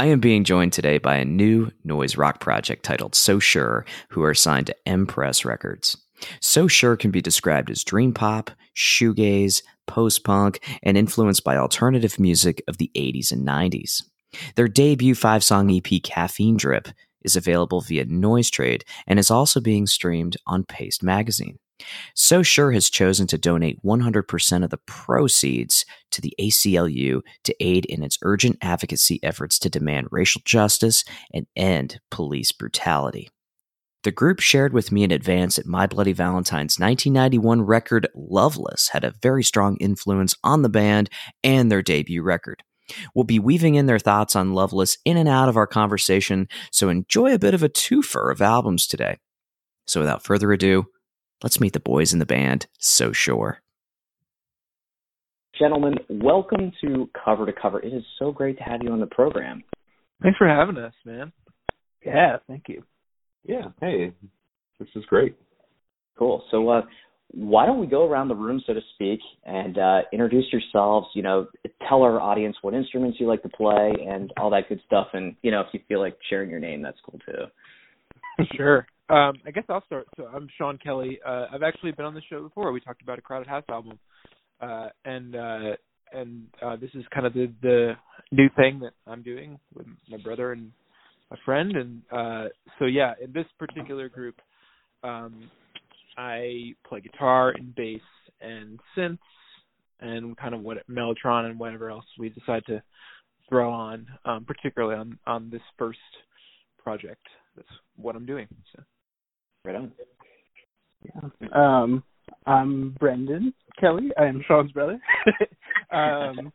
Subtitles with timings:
[0.00, 4.22] I am being joined today by a new noise rock project titled So Sure, who
[4.22, 5.94] are signed to M Press Records.
[6.40, 12.18] So Sure can be described as dream pop, shoegaze, post punk, and influenced by alternative
[12.18, 14.02] music of the 80s and 90s.
[14.54, 16.88] Their debut five song EP, Caffeine Drip,
[17.20, 21.58] is available via Noise Trade and is also being streamed on Paste Magazine.
[22.14, 27.84] So Sure has chosen to donate 100% of the proceeds to the ACLU to aid
[27.86, 33.30] in its urgent advocacy efforts to demand racial justice and end police brutality.
[34.02, 39.04] The group shared with me in advance that My Bloody Valentine's 1991 record Loveless had
[39.04, 41.10] a very strong influence on the band
[41.44, 42.62] and their debut record.
[43.14, 46.88] We'll be weaving in their thoughts on Loveless in and out of our conversation, so
[46.88, 49.18] enjoy a bit of a twofer of albums today.
[49.86, 50.86] So without further ado,
[51.42, 53.60] let's meet the boys in the band, So Sure.
[55.58, 57.80] Gentlemen, welcome to Cover to Cover.
[57.80, 59.62] It is so great to have you on the program.
[60.22, 61.32] Thanks for having us, man.
[62.04, 62.82] Yeah, thank you.
[63.44, 64.14] Yeah, hey,
[64.78, 65.36] this is great.
[66.18, 66.42] Cool.
[66.50, 66.82] So, uh,
[67.32, 71.08] why don't we go around the room, so to speak, and uh, introduce yourselves?
[71.14, 71.46] You know,
[71.88, 75.08] tell our audience what instruments you like to play and all that good stuff.
[75.12, 78.44] And you know, if you feel like sharing your name, that's cool too.
[78.56, 78.86] sure.
[79.10, 80.06] Um, I guess I'll start.
[80.16, 81.18] So I'm Sean Kelly.
[81.26, 82.70] Uh, I've actually been on the show before.
[82.70, 83.98] We talked about a Crowded House album,
[84.60, 85.72] uh, and uh,
[86.12, 87.94] and uh, this is kind of the the
[88.30, 90.70] new thing that I'm doing with my brother and
[91.32, 91.74] a friend.
[91.74, 94.36] And uh, so yeah, in this particular group,
[95.02, 95.50] um,
[96.16, 98.00] I play guitar and bass
[98.40, 99.18] and synths
[99.98, 102.80] and kind of what mellotron and whatever else we decide to
[103.48, 105.98] throw on, um, particularly on on this first
[106.80, 107.26] project.
[107.56, 108.46] That's what I'm doing.
[108.76, 108.84] So.
[109.64, 109.92] Right on.
[111.04, 111.48] Yeah.
[111.52, 112.02] Um,
[112.46, 114.10] I'm Brendan Kelly.
[114.18, 114.98] I am Sean's brother.
[115.92, 116.50] um,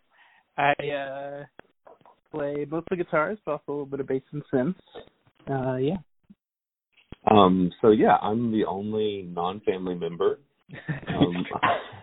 [0.58, 1.44] I uh,
[2.32, 4.76] play mostly guitars, but also a little bit of bass and synths.
[5.48, 5.98] Uh, yeah.
[7.30, 10.40] Um, so yeah, I'm the only non-family member.
[11.08, 11.46] Um,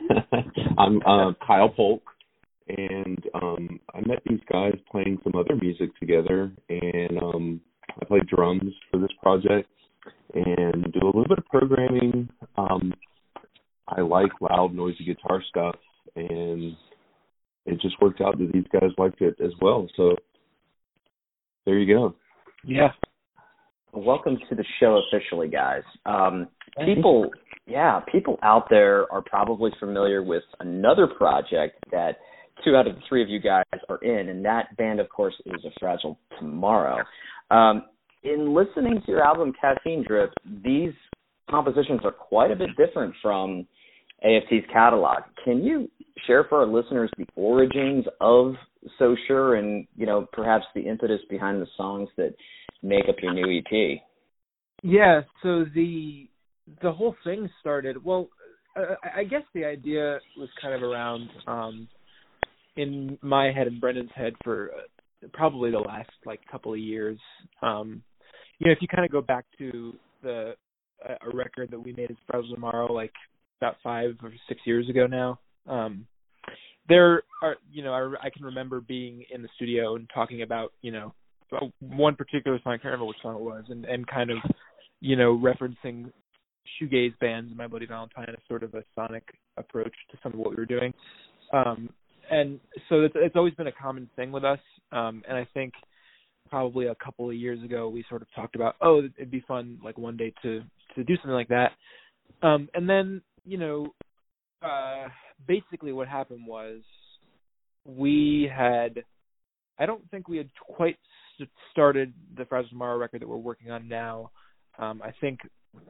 [0.79, 2.03] I'm uh, Kyle Polk,
[2.69, 7.61] and um, I met these guys playing some other music together, and um,
[8.01, 9.69] I played drums for this project
[10.35, 12.29] and do a little bit of programming.
[12.57, 12.93] Um,
[13.89, 15.77] I like loud, noisy guitar stuff,
[16.17, 16.77] and
[17.67, 19.87] it just worked out that these guys liked it as well.
[19.97, 20.17] So
[21.67, 22.15] there you go.
[22.65, 22.89] Yeah.
[23.93, 25.83] Welcome to the show officially, guys.
[26.07, 26.49] Um,
[26.85, 27.31] people,
[27.67, 32.17] yeah, people out there are probably familiar with another project that
[32.65, 35.35] two out of the three of you guys are in, and that band, of course,
[35.45, 37.05] is A Fragile Tomorrow.
[37.51, 37.85] Um,
[38.23, 40.33] in listening to your album Caffeine Drip,
[40.65, 40.93] these
[41.51, 43.67] compositions are quite a bit different from
[44.25, 45.23] AFT's catalog.
[45.45, 45.91] Can you
[46.27, 48.55] share for our listeners the origins of
[48.99, 52.35] So Sure and, you know, perhaps the impetus behind the songs that
[52.83, 54.01] make up your new EP?
[54.83, 56.29] Yeah, so the
[56.81, 58.29] the whole thing started well
[59.17, 61.89] I guess the idea was kind of around um
[62.77, 64.71] in my head and Brendan's head for
[65.33, 67.19] probably the last like couple of years.
[67.63, 68.03] Um
[68.63, 69.93] you know, if you kind of go back to
[70.23, 70.55] the
[71.09, 73.13] uh, a record that we made as Fragile Tomorrow, like
[73.61, 75.41] about five or six years ago now.
[75.67, 76.07] Um,
[76.89, 80.73] there are, you know, I, I can remember being in the studio and talking about,
[80.81, 81.13] you know,
[81.81, 82.75] one particular song.
[82.75, 84.39] I can't remember which song it was, and and kind of,
[85.01, 86.13] you know, referencing
[86.81, 89.25] shoegaze bands and My Bloody Valentine as sort of a sonic
[89.57, 90.95] approach to some of what we were doing.
[91.53, 91.91] Um,
[92.31, 94.61] and so it's, it's always been a common thing with us.
[94.93, 95.75] Um, and I think
[96.53, 99.79] probably a couple of years ago we sort of talked about oh it'd be fun
[99.83, 100.61] like one day to
[100.95, 101.71] to do something like that.
[102.43, 103.87] Um and then you know
[104.61, 105.09] uh
[105.49, 106.83] basically what happened was
[107.87, 109.03] we had
[109.79, 110.99] i don't think we had quite
[111.71, 114.31] started the Fragile Tomorrow record that we're working on now.
[114.79, 115.41] Um i think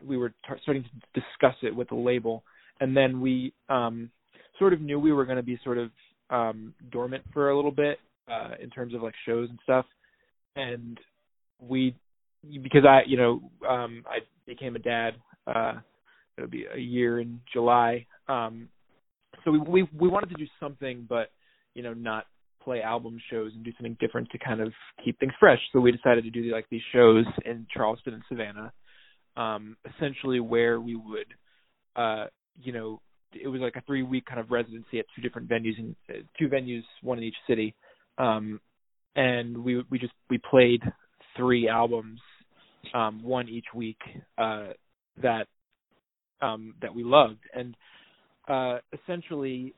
[0.01, 2.45] we were t- starting to discuss it with the label.
[2.79, 4.13] And then we um
[4.61, 5.91] sort of knew we were going to be sort of
[6.31, 7.99] um dormant for a little bit
[8.31, 9.87] uh in terms of like shows and stuff
[10.57, 10.99] and
[11.61, 11.95] we
[12.63, 15.13] because I you know um I became a dad
[15.47, 15.75] uh
[16.37, 18.69] it'll be a year in July um
[19.45, 21.31] so we we we wanted to do something but
[21.75, 22.27] you know not
[22.63, 24.73] play album shows and do something different to kind of
[25.05, 28.73] keep things fresh so we decided to do like these shows in Charleston and Savannah
[29.37, 31.35] um, essentially where we would,
[31.97, 32.27] uh,
[32.63, 33.01] you know,
[33.33, 36.19] it was like a three week kind of residency at two different venues in uh,
[36.39, 37.75] two venues, one in each city,
[38.19, 38.61] um,
[39.17, 40.83] and we we just we played
[41.37, 42.21] three albums,
[42.95, 43.99] um, one each week
[44.39, 44.69] uh,
[45.23, 45.47] that
[46.41, 47.75] um, that we loved, and
[48.49, 49.75] uh, essentially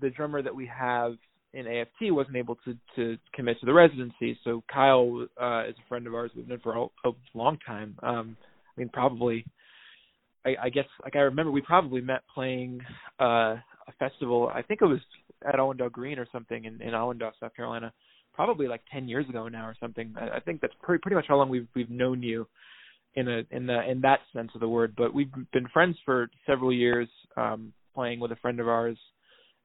[0.00, 1.14] the drummer that we have
[1.54, 4.38] in AFT wasn't able to to commit to the residency.
[4.44, 7.96] So Kyle uh, is a friend of ours we've known for a, a long time.
[8.02, 8.36] Um,
[8.76, 9.44] I mean, probably.
[10.44, 12.80] I, I guess like I remember we probably met playing
[13.20, 14.50] uh, a festival.
[14.52, 14.98] I think it was
[15.46, 17.92] at Allendale Green or something in, in Allendale, South Carolina.
[18.34, 20.14] Probably like ten years ago now or something.
[20.18, 22.46] I, I think that's pretty pretty much how long we've we've known you
[23.14, 24.94] in a in the in that sense of the word.
[24.96, 28.98] But we've been friends for several years, um, playing with a friend of ours,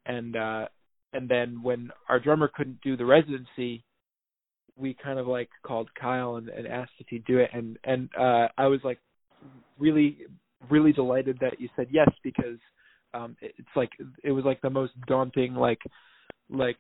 [0.06, 0.66] and uh,
[1.14, 3.84] and then when our drummer couldn't do the residency,
[4.75, 8.10] we kind of like called Kyle and, and asked if he'd do it, and and
[8.19, 9.00] uh, I was like
[9.80, 10.18] really
[10.69, 12.58] really delighted that you said yes because
[13.14, 13.92] um, it's like
[14.24, 15.80] it was like the most daunting like
[16.50, 16.78] like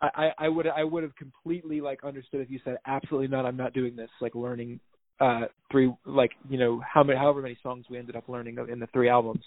[0.00, 3.56] I, I would I would have completely like understood if you said absolutely not I'm
[3.56, 4.78] not doing this like learning
[5.20, 8.78] uh three like you know how many however many songs we ended up learning in
[8.78, 9.42] the three albums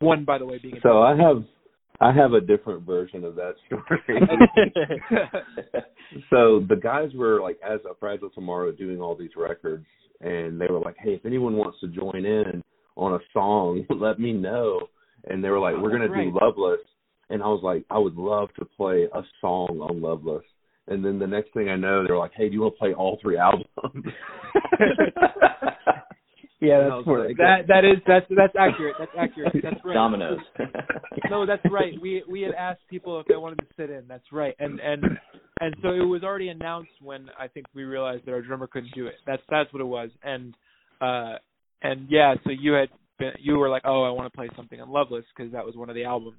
[0.00, 1.44] one by the way being so I have
[2.00, 4.00] I have a different version of that story.
[6.30, 9.86] so the guys were like, as a Fragile Tomorrow, doing all these records,
[10.20, 12.62] and they were like, "Hey, if anyone wants to join in
[12.96, 14.80] on a song, let me know."
[15.28, 16.80] And they were like, "We're gonna do Loveless,"
[17.30, 20.44] and I was like, "I would love to play a song on Loveless."
[20.88, 22.94] And then the next thing I know, they're like, "Hey, do you want to play
[22.94, 23.66] all three albums?"
[26.60, 27.68] Yeah, that's more like that.
[27.68, 28.96] That is that's that's accurate.
[28.98, 29.52] That's accurate.
[29.62, 29.94] That's right.
[29.94, 30.38] Dominoes.
[31.30, 31.92] no, that's right.
[32.00, 34.04] We we had asked people if they wanted to sit in.
[34.08, 34.54] That's right.
[34.58, 35.04] And and
[35.60, 38.94] and so it was already announced when I think we realized that our drummer couldn't
[38.94, 39.16] do it.
[39.26, 40.08] That's that's what it was.
[40.22, 40.54] And
[41.00, 41.34] uh
[41.82, 42.88] and yeah, so you had
[43.18, 45.76] been, you were like, oh, I want to play something on Loveless because that was
[45.76, 46.38] one of the albums.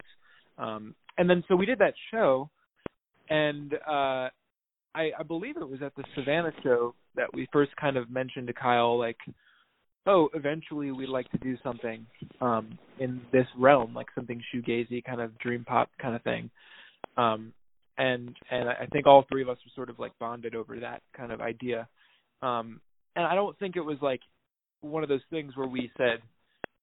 [0.57, 2.49] Um and then so we did that show,
[3.29, 4.29] and uh
[4.95, 8.47] I I believe it was at the Savannah show that we first kind of mentioned
[8.47, 9.17] to Kyle like
[10.05, 12.05] oh, eventually we'd like to do something
[12.41, 16.49] um in this realm, like something shoegazy kind of dream pop kind of thing.
[17.17, 17.53] Um
[17.97, 21.01] and and I think all three of us were sort of like bonded over that
[21.15, 21.87] kind of idea.
[22.41, 22.81] Um
[23.15, 24.21] and I don't think it was like
[24.81, 26.19] one of those things where we said,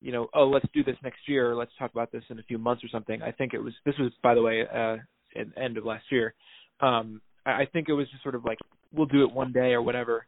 [0.05, 2.43] you know, oh, let's do this next year, or let's talk about this in a
[2.43, 3.23] few months or something.
[3.23, 4.97] I think it was this was by the way, uh
[5.35, 6.35] at the end of last year.
[6.81, 8.59] Um I think it was just sort of like
[8.93, 10.27] we'll do it one day or whatever.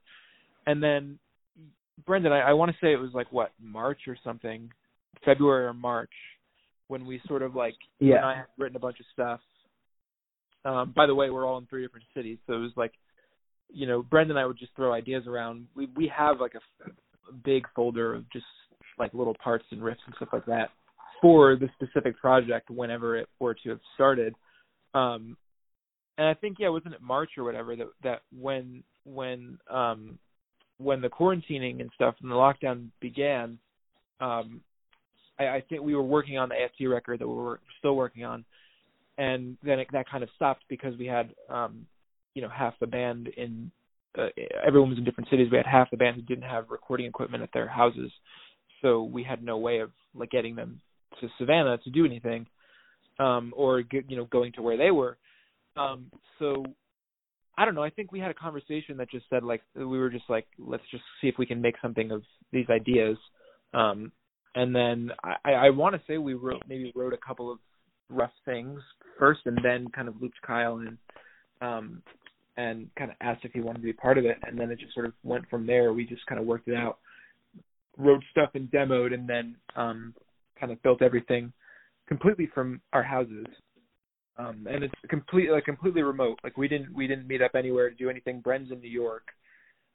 [0.66, 1.18] And then
[2.06, 4.70] Brendan, I, I want to say it was like what March or something,
[5.26, 6.10] February or March,
[6.88, 8.16] when we sort of like yeah.
[8.16, 9.40] and I had written a bunch of stuff.
[10.64, 12.92] Um, by the way, we're all in three different cities, so it was like,
[13.68, 15.66] you know, Brendan and I would just throw ideas around.
[15.76, 16.88] We we have like a,
[17.28, 18.46] a big folder of just
[18.98, 20.70] like little parts and riffs and stuff like that
[21.20, 24.34] for the specific project whenever it were to have started.
[24.94, 25.36] Um,
[26.18, 30.18] and I think yeah, wasn't it March or whatever that that when when um
[30.78, 33.58] when the quarantining and stuff and the lockdown began,
[34.20, 34.60] um,
[35.38, 38.24] I, I think we were working on the AFT record that we were still working
[38.24, 38.44] on,
[39.18, 41.86] and then it, that kind of stopped because we had, um,
[42.34, 43.70] you know, half the band in.
[44.18, 44.28] Uh,
[44.66, 45.48] everyone was in different cities.
[45.50, 48.10] We had half the band who didn't have recording equipment at their houses,
[48.82, 50.80] so we had no way of like getting them
[51.20, 52.46] to Savannah to do anything,
[53.18, 55.16] um, or you know going to where they were.
[55.76, 56.64] Um, so
[57.58, 57.82] I don't know.
[57.82, 60.82] I think we had a conversation that just said like we were just like let's
[60.90, 63.16] just see if we can make something of these ideas.
[63.74, 64.12] Um,
[64.54, 67.58] and then I, I want to say we wrote maybe wrote a couple of
[68.08, 68.80] rough things
[69.18, 70.98] first, and then kind of looped Kyle in,
[71.60, 72.02] um,
[72.56, 74.38] and kind of asked if he wanted to be part of it.
[74.42, 75.92] And then it just sort of went from there.
[75.92, 76.98] We just kind of worked it out,
[77.96, 80.14] wrote stuff and demoed, and then um,
[80.58, 81.52] kind of built everything
[82.08, 83.46] completely from our houses.
[84.38, 86.38] Um and it's completely like completely remote.
[86.44, 88.40] Like we didn't we didn't meet up anywhere to do anything.
[88.40, 89.28] Bren's in new york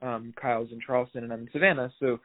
[0.01, 1.91] um kyle's in charleston and i'm in savannah.
[1.99, 2.19] So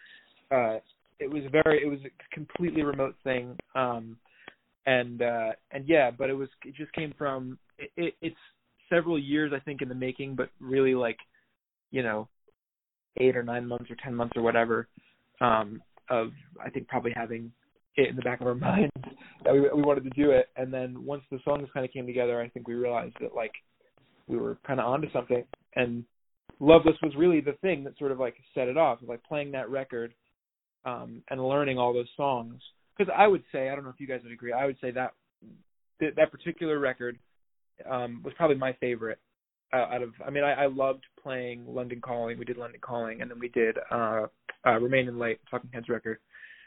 [0.51, 0.79] uh
[1.19, 3.57] it was very it was a completely remote thing.
[3.75, 4.17] Um
[4.87, 8.37] and uh and yeah but it was it just came from it, it it's
[8.89, 11.19] several years i think in the making but really like
[11.91, 12.29] you know
[13.19, 14.87] eight or nine months or ten months or whatever
[15.41, 16.29] um of
[16.65, 17.51] i think probably having
[17.97, 18.91] it in the back of our mind
[19.45, 20.49] that we we wanted to do it.
[20.57, 23.53] And then once the songs kind of came together, I think we realized that like
[24.27, 25.45] we were kind of onto something.
[25.75, 26.05] And
[26.59, 29.71] Loveless was really the thing that sort of like set it off, like playing that
[29.71, 30.15] record
[30.85, 32.61] um, and learning all those songs.
[32.97, 34.91] Because I would say, I don't know if you guys would agree, I would say
[34.93, 35.13] that
[36.01, 37.19] that, that particular record
[37.89, 39.19] um, was probably my favorite
[39.73, 42.39] out of I mean I, I loved playing London Calling.
[42.39, 44.27] We did London Calling, and then we did uh,
[44.67, 46.19] uh Remain in Light, Talking Heads record.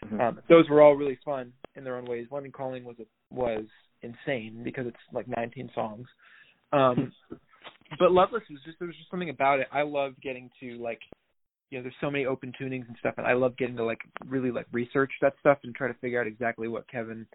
[0.05, 0.19] Mm-hmm.
[0.19, 2.27] Um, those were all really fun in their own ways.
[2.31, 3.65] London Calling was a, was
[4.01, 6.07] insane because it's like 19 songs.
[6.71, 7.11] Um,
[7.99, 9.67] but Loveless was just there was just something about it.
[9.71, 10.99] I loved getting to like
[11.69, 13.99] you know there's so many open tunings and stuff, and I love getting to like
[14.27, 17.25] really like research that stuff and try to figure out exactly what Kevin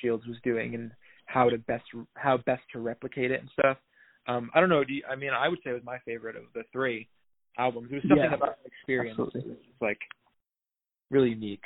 [0.00, 0.90] Shields was doing and
[1.26, 3.76] how to best how best to replicate it and stuff.
[4.26, 4.84] Um, I don't know.
[4.84, 7.08] Do you, I mean, I would say it was my favorite of the three
[7.58, 7.88] albums.
[7.90, 9.18] There was something yeah, about the experience.
[9.18, 9.52] Absolutely.
[9.52, 9.98] It was like
[11.10, 11.64] really unique.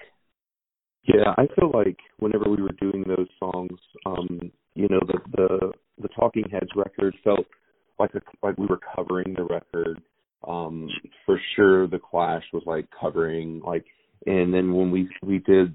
[1.05, 5.73] Yeah, I feel like whenever we were doing those songs, um, you know, the the
[6.03, 7.47] the Talking Heads record felt
[7.99, 10.03] like a, like we were covering the record.
[10.47, 10.89] Um,
[11.25, 13.85] for sure, the Clash was like covering like,
[14.27, 15.75] and then when we we did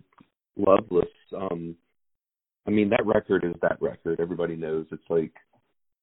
[0.57, 1.75] Loveless, um,
[2.67, 4.19] I mean that record is that record.
[4.19, 5.31] Everybody knows it's like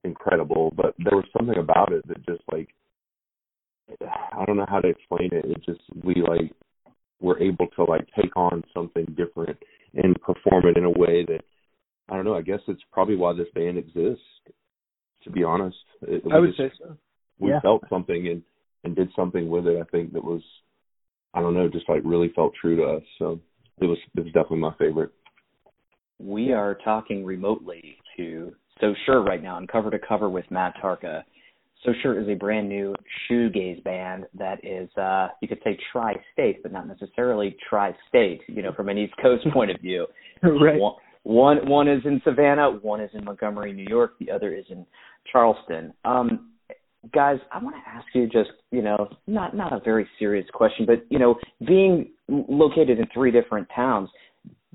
[0.04, 2.68] incredible, but there was something about it that just like
[4.34, 5.44] I don't know how to explain it.
[5.44, 6.52] It just we like
[7.20, 9.56] were able to like take on something different
[9.94, 11.40] and perform it in a way that
[12.08, 12.36] I don't know.
[12.36, 14.24] I guess it's probably why this band exists.
[15.24, 16.96] To be honest, it, I would just, say so.
[17.38, 17.60] We yeah.
[17.60, 18.42] felt something and
[18.84, 19.80] and did something with it.
[19.80, 20.42] I think that was
[21.34, 23.02] I don't know, just like really felt true to us.
[23.18, 23.40] So
[23.80, 25.10] it was it was definitely my favorite.
[26.18, 30.74] We are talking remotely to So Sure right now, and cover to cover with Matt
[30.82, 31.22] Tarka.
[31.84, 32.94] So Sure is a brand new
[33.30, 38.72] shoegaze band that is, uh, you could say tri-state, but not necessarily tri-state, you know,
[38.72, 40.06] from an East Coast point of view.
[40.42, 40.78] right.
[40.78, 44.64] One, one, one is in Savannah, one is in Montgomery, New York, the other is
[44.70, 44.86] in
[45.30, 45.92] Charleston.
[46.04, 46.52] Um,
[47.12, 50.86] guys, I want to ask you just, you know, not not a very serious question,
[50.86, 54.08] but you know, being located in three different towns,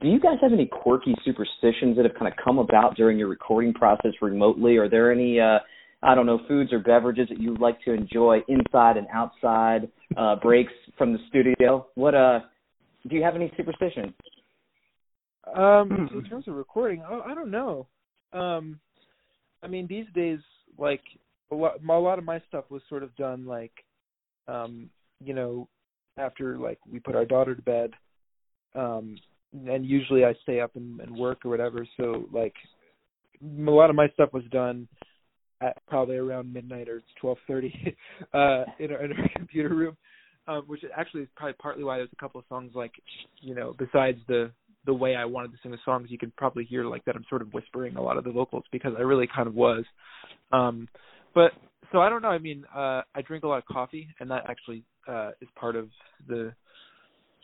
[0.01, 3.27] do you guys have any quirky superstitions that have kind of come about during your
[3.27, 4.77] recording process remotely?
[4.77, 5.59] Are there any uh
[6.03, 10.35] I don't know, foods or beverages that you like to enjoy inside and outside uh,
[10.35, 11.87] breaks from the studio?
[11.95, 12.41] What uh,
[13.07, 14.13] do you have any superstitions?
[15.55, 17.87] Um, in terms of recording, I, I don't know.
[18.33, 18.79] Um,
[19.61, 20.39] I mean, these days,
[20.77, 21.01] like
[21.51, 23.71] a lot, a lot of my stuff was sort of done like,
[24.49, 24.89] um,
[25.23, 25.69] you know,
[26.17, 27.91] after like we put our daughter to bed,
[28.75, 29.15] um,
[29.53, 31.87] and usually I stay up and, and work or whatever.
[31.97, 32.55] So like,
[33.41, 34.87] a lot of my stuff was done
[35.61, 37.73] at probably around midnight or twelve thirty
[38.33, 39.95] uh in our, in our computer room
[40.47, 42.91] um which actually is probably partly why there's a couple of songs like
[43.41, 44.51] you know besides the
[44.85, 47.25] the way I wanted to sing the songs you could probably hear like that I'm
[47.29, 49.85] sort of whispering a lot of the vocals because I really kind of was
[50.51, 50.87] um
[51.33, 51.51] but
[51.91, 54.43] so I don't know I mean uh I drink a lot of coffee and that
[54.49, 55.89] actually uh is part of
[56.27, 56.53] the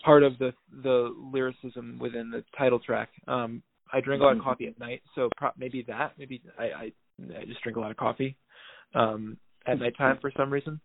[0.03, 0.53] part of the
[0.83, 5.01] the lyricism within the title track um I drink a lot of coffee at night,
[5.15, 6.13] so pro- maybe that.
[6.17, 6.91] Maybe I, I
[7.39, 8.35] I just drink a lot of coffee
[8.95, 9.37] um
[9.67, 10.79] at nighttime for some reason.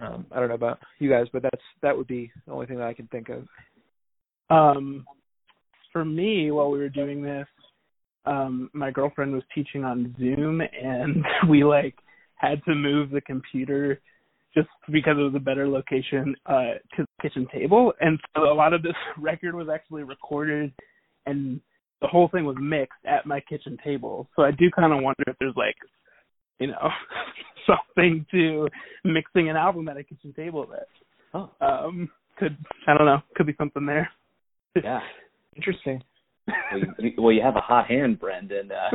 [0.00, 2.78] Um I don't know about you guys, but that's that would be the only thing
[2.78, 3.46] that I can think of.
[4.50, 5.04] Um
[5.92, 7.48] for me while we were doing this,
[8.24, 11.96] um my girlfriend was teaching on Zoom and we like
[12.36, 14.00] had to move the computer
[14.54, 18.54] just because it was a better location uh to the kitchen table and so a
[18.54, 20.72] lot of this record was actually recorded
[21.26, 21.60] and
[22.02, 24.28] the whole thing was mixed at my kitchen table.
[24.36, 25.76] So I do kind of wonder if there's like,
[26.58, 26.90] you know,
[27.66, 28.68] something to
[29.04, 30.88] mixing an album at a kitchen table that
[31.32, 31.50] oh.
[31.64, 32.56] um could
[32.86, 34.10] I don't know could be something there.
[34.82, 35.00] Yeah,
[35.54, 36.02] interesting.
[36.48, 38.70] well, you, well, you have a hot hand, Brendan.
[38.72, 38.90] Uh.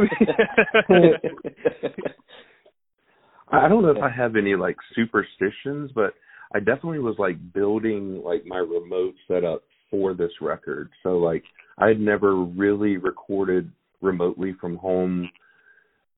[3.49, 6.13] I don't know if I have any like superstitions, but
[6.53, 10.89] I definitely was like building like my remote setup for this record.
[11.03, 11.43] So like
[11.77, 15.29] I had never really recorded remotely from home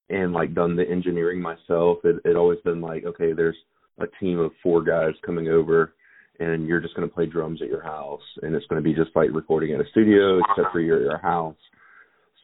[0.09, 1.99] and like done the engineering myself.
[2.03, 3.57] It it always been like, okay, there's
[3.99, 5.93] a team of four guys coming over
[6.39, 8.95] and you're just going to play drums at your house and it's going to be
[8.95, 11.57] just like recording at a studio except for your your house.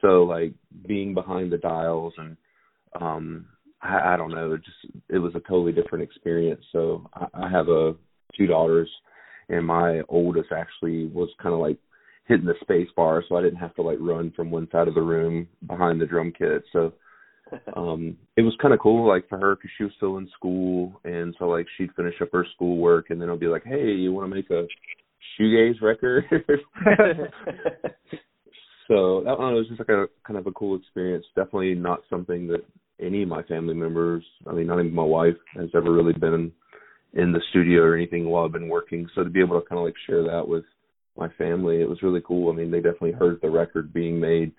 [0.02, 0.54] So like
[0.88, 2.38] being behind the dials and
[3.02, 3.48] um
[3.82, 6.64] I, I don't know, it just it was a totally different experience.
[6.72, 7.96] So I, I have a
[8.38, 8.90] two daughters
[9.50, 11.78] and my oldest actually was kind of like
[12.28, 14.96] hitting the space bar so I didn't have to like run from one side of
[14.96, 16.64] the room behind the drum kit.
[16.74, 16.94] So
[17.76, 21.00] um it was kind of cool like for her cuz she was still in school
[21.04, 24.12] and so like she'd finish up her schoolwork and then I'll be like, "Hey, you
[24.12, 24.68] want to make a
[25.38, 26.26] shoegaze record?"
[28.88, 31.26] so that one was just like a kind of a cool experience.
[31.36, 32.66] Definitely not something that
[33.00, 36.52] any of my family members, I mean, not even my wife has ever really been
[37.14, 39.08] in the studio or anything while I've been working.
[39.16, 40.64] So to be able to kind of like share that with
[41.18, 42.52] my family, it was really cool.
[42.52, 44.52] I mean, they definitely heard the record being made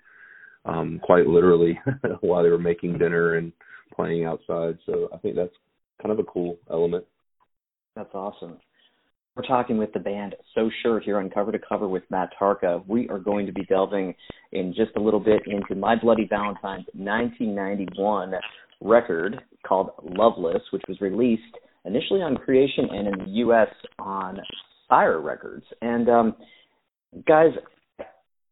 [0.65, 1.79] um quite literally
[2.21, 3.53] while they were making dinner and
[3.95, 4.77] playing outside.
[4.85, 5.53] So I think that's
[6.01, 7.05] kind of a cool element.
[7.95, 8.57] That's awesome.
[9.35, 12.83] We're talking with the band So Sure here on Cover to Cover with Matt Tarka.
[12.87, 14.15] We are going to be delving
[14.51, 18.33] in just a little bit into My Bloody Valentine's 1991
[18.81, 21.41] record called Loveless, which was released
[21.85, 23.69] initially on Creation and in the U.S.
[23.99, 24.39] on
[24.87, 25.65] Sire Records.
[25.81, 26.35] And um,
[27.27, 27.51] guys,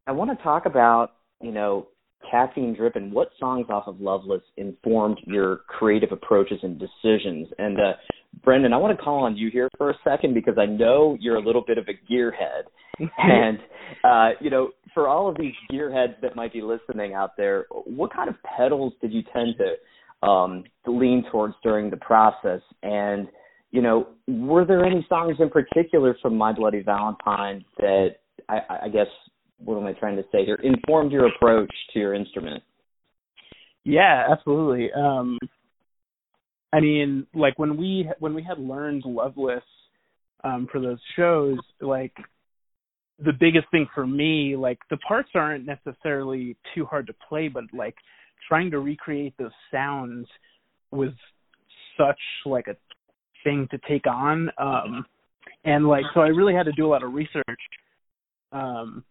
[0.07, 1.87] I want to talk about you know
[2.29, 7.47] caffeine drip and what songs off of Loveless informed your creative approaches and decisions.
[7.57, 7.93] And uh,
[8.43, 11.35] Brendan, I want to call on you here for a second because I know you're
[11.35, 12.63] a little bit of a gearhead.
[13.17, 13.59] and
[14.03, 18.13] uh, you know, for all of these gearheads that might be listening out there, what
[18.13, 22.61] kind of pedals did you tend to um, lean towards during the process?
[22.83, 23.27] And
[23.71, 28.15] you know, were there any songs in particular from My Bloody Valentine that
[28.47, 29.07] I, I guess
[29.57, 30.59] what am I trying to say here?
[30.63, 32.63] Informed your approach to your instrument.
[33.83, 34.91] Yeah, absolutely.
[34.93, 35.37] Um,
[36.73, 39.63] I mean, like when we when we had learned Loveless
[40.43, 42.13] um, for those shows, like
[43.19, 47.63] the biggest thing for me, like the parts aren't necessarily too hard to play, but
[47.73, 47.95] like
[48.47, 50.27] trying to recreate those sounds
[50.91, 51.11] was
[51.97, 52.75] such like a
[53.43, 54.49] thing to take on.
[54.57, 55.05] Um
[55.63, 57.61] and like so I really had to do a lot of research.
[58.51, 59.03] Um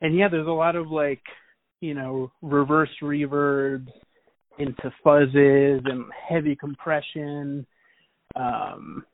[0.00, 1.22] and yeah, there's a lot of like,
[1.80, 3.86] you know, reverse reverb
[4.58, 7.66] into fuzzes and heavy compression.
[8.34, 9.04] Um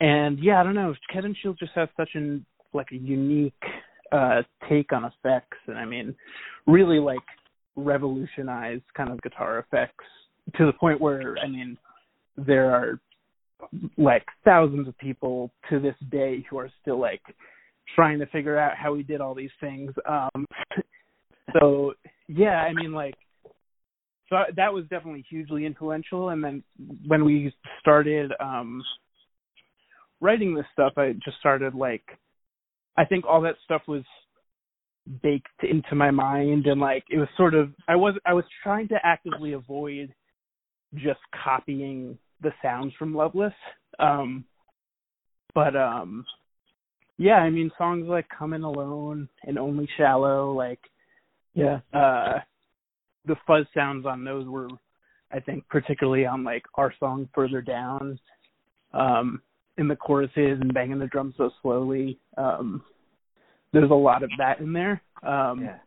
[0.00, 0.94] and yeah, I don't know.
[1.12, 3.54] Kevin Shields just has such an like a unique
[4.12, 6.14] uh take on effects and I mean
[6.66, 7.18] really like
[7.76, 10.04] revolutionized kind of guitar effects
[10.56, 11.76] to the point where I mean
[12.36, 13.00] there are
[13.96, 17.22] like thousands of people to this day who are still like
[17.94, 19.92] trying to figure out how he did all these things.
[20.08, 20.46] Um
[21.58, 21.94] so
[22.28, 23.14] yeah, I mean like
[24.28, 26.62] so that was definitely hugely influential and then
[27.06, 28.82] when we started um
[30.20, 32.04] writing this stuff I just started like
[32.98, 34.02] I think all that stuff was
[35.22, 38.88] baked into my mind and like it was sort of I was I was trying
[38.88, 40.12] to actively avoid
[40.94, 43.54] just copying the sounds from Loveless.
[44.00, 44.44] Um
[45.54, 46.26] but um
[47.18, 50.80] yeah, I mean songs like Come in Alone and Only Shallow, like
[51.54, 51.78] yeah.
[51.94, 52.40] Uh
[53.26, 54.68] the fuzz sounds on those were
[55.32, 58.18] I think particularly on like our song Further Down.
[58.92, 59.40] Um
[59.78, 62.18] in the choruses and banging the drums so slowly.
[62.36, 62.82] Um
[63.72, 65.02] there's a lot of that in there.
[65.22, 65.78] Um yeah.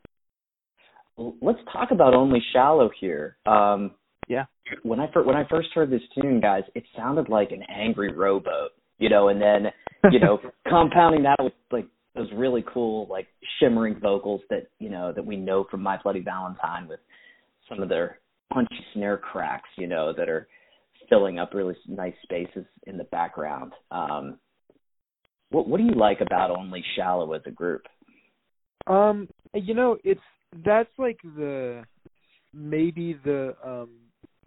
[1.17, 3.37] Well, let's talk about Only Shallow here.
[3.45, 3.91] Um
[4.27, 4.45] yeah.
[4.83, 8.13] When I first when I first heard this tune, guys, it sounded like an angry
[8.13, 9.71] rowboat, you know, and then
[10.11, 13.27] you know, compounding that with like those really cool like
[13.59, 16.99] shimmering vocals that you know that we know from My Bloody Valentine with
[17.69, 18.19] some of their
[18.51, 20.47] punchy snare cracks, you know, that are
[21.11, 23.73] filling up really nice spaces in the background.
[23.91, 24.39] Um,
[25.51, 27.83] what what do you like about Only Shallow as a group?
[28.87, 30.21] Um, you know, it's
[30.65, 31.83] that's like the
[32.53, 33.89] maybe the um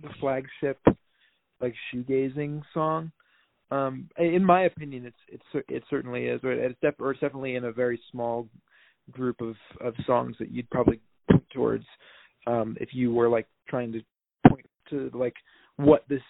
[0.03, 0.81] the flagship
[1.61, 3.13] like shoegazing song
[3.71, 6.41] um, in my opinion, it's it's it certainly is.
[6.45, 8.49] It's, def- or it's definitely in a very small
[9.11, 11.01] group of of songs that you'd probably
[11.31, 11.85] point towards
[12.47, 14.01] um, if you were like trying to
[14.49, 15.35] point to like
[15.77, 16.23] what this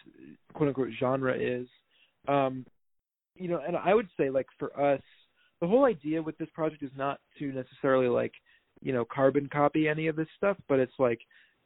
[0.54, 1.66] quote unquote genre is.
[2.28, 2.64] Um,
[3.37, 5.00] you know, and I would say like for us,
[5.61, 8.33] the whole idea with this project is not to necessarily like
[8.80, 11.20] you know carbon copy any of this stuff, but it's like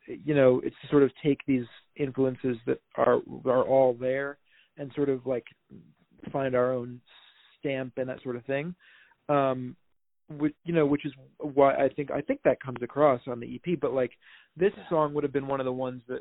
[0.06, 4.38] you know it's to sort of take these influences that are are all there
[4.76, 5.44] and sort of like
[6.32, 7.00] find our own
[7.58, 8.74] stamp and that sort of thing.
[9.28, 9.76] Um
[10.30, 13.54] which you know, which is why I think I think that comes across on the
[13.54, 13.78] EP.
[13.80, 14.12] But like
[14.56, 16.20] this song would have been one of the ones that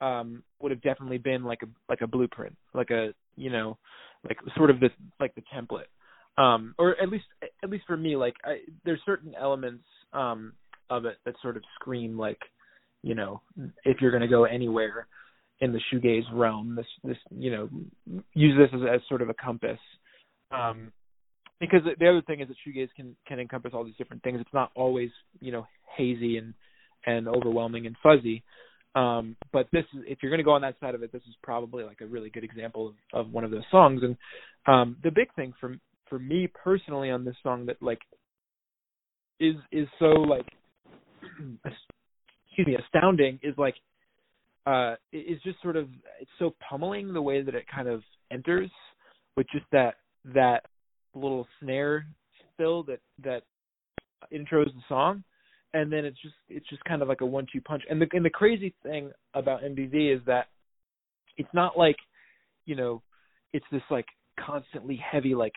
[0.00, 3.78] um would have definitely been like a like a blueprint, like a you know,
[4.24, 5.88] like sort of this like the template.
[6.42, 7.26] Um or at least
[7.62, 10.52] at least for me, like I there's certain elements um
[10.90, 12.40] of it that sort of scream like,
[13.02, 13.40] you know,
[13.84, 15.06] if you're gonna go anywhere,
[15.60, 16.74] in the shoegaze realm.
[16.76, 17.68] This this you know
[18.34, 19.78] use this as, as sort of a compass.
[20.50, 20.92] Um,
[21.58, 24.40] because the other thing is that shoegaze can can encompass all these different things.
[24.40, 26.54] It's not always you know hazy and
[27.06, 28.42] and overwhelming and fuzzy.
[28.96, 31.22] Um, but this is if you're going to go on that side of it, this
[31.28, 34.00] is probably like a really good example of, of one of those songs.
[34.02, 34.16] And
[34.66, 35.76] um, the big thing for
[36.08, 38.00] for me personally on this song that like
[39.38, 40.46] is is so like
[41.64, 43.74] excuse me astounding is like
[44.66, 45.88] uh is just sort of
[46.20, 48.70] it's so pummeling the way that it kind of enters
[49.36, 50.62] with just that that
[51.14, 52.06] little snare
[52.56, 53.42] fill that that
[54.32, 55.22] intros the song
[55.76, 58.06] and then it's just it's just kind of like a one two punch and the
[58.12, 60.46] and the crazy thing about MBV is that
[61.36, 61.96] it's not like
[62.64, 63.02] you know
[63.52, 64.06] it's this like
[64.44, 65.52] constantly heavy like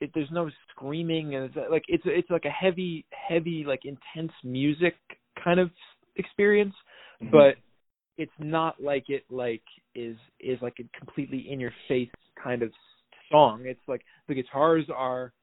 [0.00, 4.32] it, there's no screaming and it's like it's it's like a heavy heavy like intense
[4.44, 4.94] music
[5.42, 5.70] kind of
[6.16, 6.74] experience
[7.22, 7.32] Mm-hmm.
[7.32, 7.54] but
[8.16, 9.62] it's not like it like
[9.94, 12.08] is is like a completely in your face
[12.42, 12.70] kind of
[13.30, 15.34] song it's like the guitars are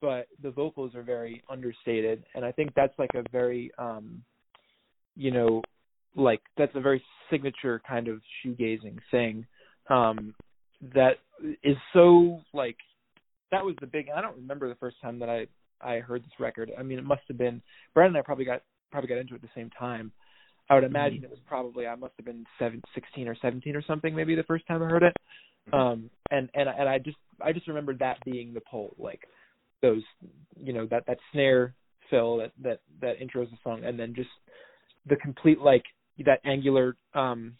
[0.00, 4.22] but the vocals are very understated and i think that's like a very um
[5.16, 5.62] you know
[6.16, 9.46] like that's a very signature kind of shoegazing thing
[9.90, 10.34] um
[10.94, 11.18] that
[11.62, 12.76] is so like
[13.50, 15.46] that was the big i don't remember the first time that i
[15.80, 16.70] i heard this record.
[16.78, 17.62] I mean it must have been
[17.94, 20.12] Brendan and i probably got probably got into it at the same time.
[20.70, 23.82] I would imagine it was probably i must have been seven, 16 or 17 or
[23.82, 25.16] something maybe the first time i heard it.
[25.72, 29.20] Um and and and i just i just remembered that being the pull like
[29.82, 30.02] those
[30.60, 31.74] you know that that snare
[32.10, 34.30] fill that that that intros the song and then just
[35.06, 35.84] the complete like
[36.24, 37.54] that angular um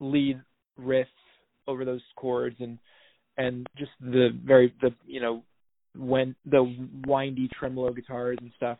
[0.00, 0.40] lead
[0.76, 1.08] riff
[1.68, 2.78] over those chords and
[3.38, 5.42] and just the very the you know
[5.96, 8.78] when the windy tremolo guitars and stuff.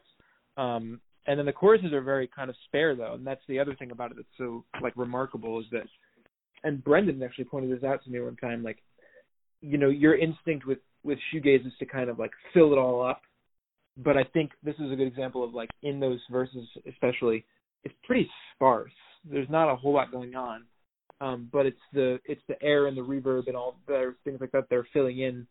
[0.57, 3.75] Um and then the choruses are very kind of spare though and that's the other
[3.77, 5.87] thing about it that's so like remarkable is that
[6.65, 8.79] and Brendan actually pointed this out to me one time like
[9.61, 13.05] you know your instinct with with shoegaze is to kind of like fill it all
[13.05, 13.23] up.
[13.97, 17.45] But I think this is a good example of like in those verses especially
[17.85, 18.93] it's pretty sparse.
[19.29, 20.65] There's not a whole lot going on.
[21.21, 24.53] Um but it's the it's the air and the reverb and all the things like
[24.53, 25.47] that they're filling in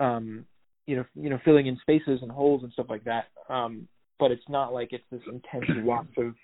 [0.00, 0.44] um
[0.86, 3.26] you know you know filling in spaces and holes and stuff like that.
[3.48, 6.34] Um but it's not like it's this intense waft of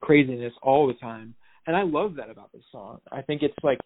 [0.00, 1.34] craziness all the time.
[1.66, 2.98] And I love that about this song.
[3.10, 3.78] I think it's like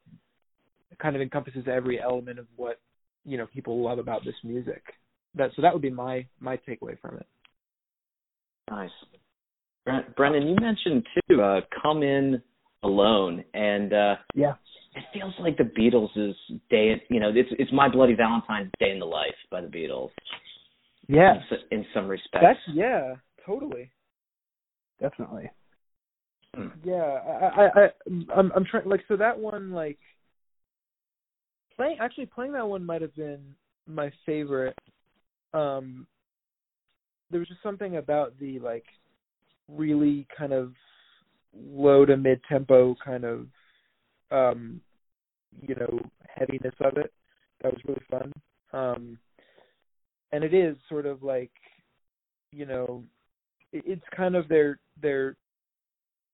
[0.90, 2.80] it kind of encompasses every element of what
[3.26, 4.82] you know people love about this music
[5.34, 7.26] that so that would be my my takeaway from it
[8.70, 8.90] Nice.
[9.84, 12.42] Bre- Brendan, you mentioned too, uh, "Come In
[12.82, 14.54] Alone," and uh, Yeah.
[14.94, 16.34] it feels like the Beatles' is
[16.68, 17.00] day.
[17.08, 20.10] You know, it's it's "My Bloody Valentine's" Day in the Life by the Beatles.
[21.08, 21.34] Yeah,
[21.70, 22.42] in, in some respects.
[22.42, 23.92] that's yeah totally
[25.00, 25.48] definitely.
[26.56, 26.68] Hmm.
[26.82, 27.88] yeah I I, I
[28.34, 29.98] I'm I'm trying like so that one like
[31.76, 33.54] playing actually playing that one might have been
[33.86, 34.76] my favorite.
[35.54, 36.06] Um
[37.30, 38.84] there was just something about the like
[39.68, 40.72] really kind of
[41.54, 43.46] low to mid tempo kind of
[44.30, 44.80] um
[45.66, 47.12] you know heaviness of it.
[47.62, 48.32] That was really fun.
[48.72, 49.18] Um
[50.32, 51.52] and it is sort of like
[52.52, 53.04] you know
[53.72, 55.36] it, it's kind of their their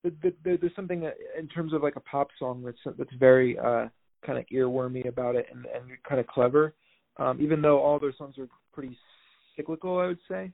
[0.04, 3.58] the, the, the, there's something in terms of like a pop song that's that's very
[3.58, 3.86] uh
[4.24, 6.74] kind of earwormy about it and and kind of clever.
[7.18, 8.96] Um even though all their songs are pretty
[9.56, 10.50] cyclical i would say.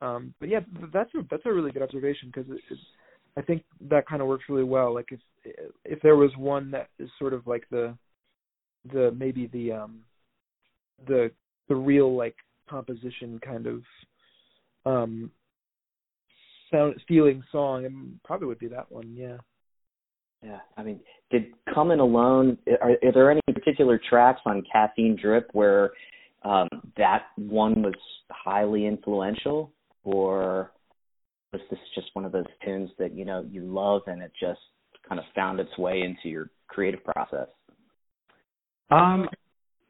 [0.00, 0.60] Um but yeah
[0.92, 2.78] that's a that's a really good observation because it, it,
[3.36, 4.94] i think that kind of works really well.
[4.94, 5.20] Like if
[5.84, 7.96] if there was one that is sort of like the
[8.92, 10.00] the maybe the um
[11.06, 11.30] the
[11.68, 12.36] the real like
[12.68, 13.82] composition kind of
[14.84, 15.30] um
[16.70, 17.92] sound feeling song it
[18.24, 19.36] probably would be that one yeah
[20.42, 22.58] Yeah, I mean, did "Come in Alone"?
[22.80, 25.90] Are, are there any particular tracks on "Caffeine Drip" where
[26.44, 27.94] um, that one was
[28.30, 29.72] highly influential,
[30.04, 30.72] or
[31.52, 34.60] was this just one of those tunes that you know you love and it just
[35.08, 37.48] kind of found its way into your creative process?
[38.90, 39.28] Um,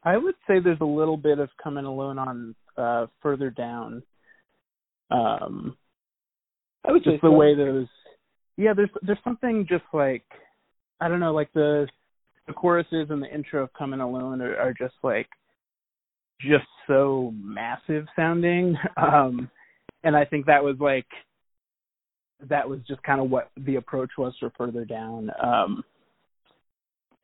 [0.03, 4.01] I would say there's a little bit of Come in Alone on uh further down.
[5.11, 5.75] Um,
[6.87, 7.31] i would say just the so.
[7.31, 7.87] way those.
[8.59, 10.25] Yeah, there's there's something just like
[10.99, 11.87] I don't know, like the
[12.45, 15.29] the choruses and the intro of Come in Alone are, are just like
[16.41, 18.75] just so massive sounding.
[18.97, 19.49] Um,
[20.03, 21.07] and I think that was like
[22.49, 25.31] that was just kind of what the approach was for further down.
[25.41, 25.83] Um,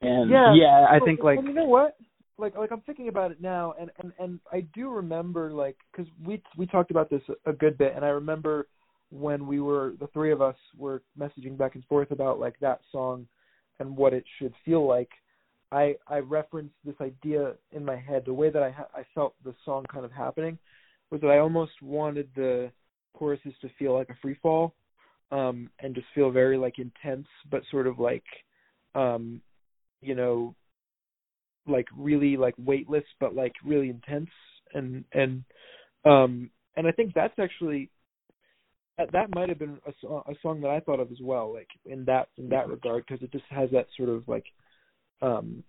[0.01, 0.53] and Yeah.
[0.55, 1.97] yeah, I think like well, you know what
[2.37, 6.11] like like i'm thinking about it now and and and i do remember like because
[6.25, 8.67] we we talked about this a good bit and i remember
[9.11, 12.79] when we were the three of us were messaging back and forth about like that
[12.91, 13.27] song
[13.79, 15.09] and what it should feel like
[15.71, 18.23] i i referenced this idea in my head.
[18.25, 20.57] The way that i ha- i felt the song kind of happening
[21.11, 22.71] was that i almost wanted the
[23.13, 24.73] choruses to feel like a free fall
[25.31, 28.25] um and just feel very like intense but sort of like
[28.95, 29.41] um
[30.01, 30.55] you know
[31.67, 34.29] like really like weightless but like really intense
[34.73, 35.43] and and
[36.05, 37.89] um and I think that's actually
[38.97, 42.05] that, might have been a, a song that I thought of as well like in
[42.05, 44.45] that in that regard because it just has that sort of like
[45.21, 45.63] um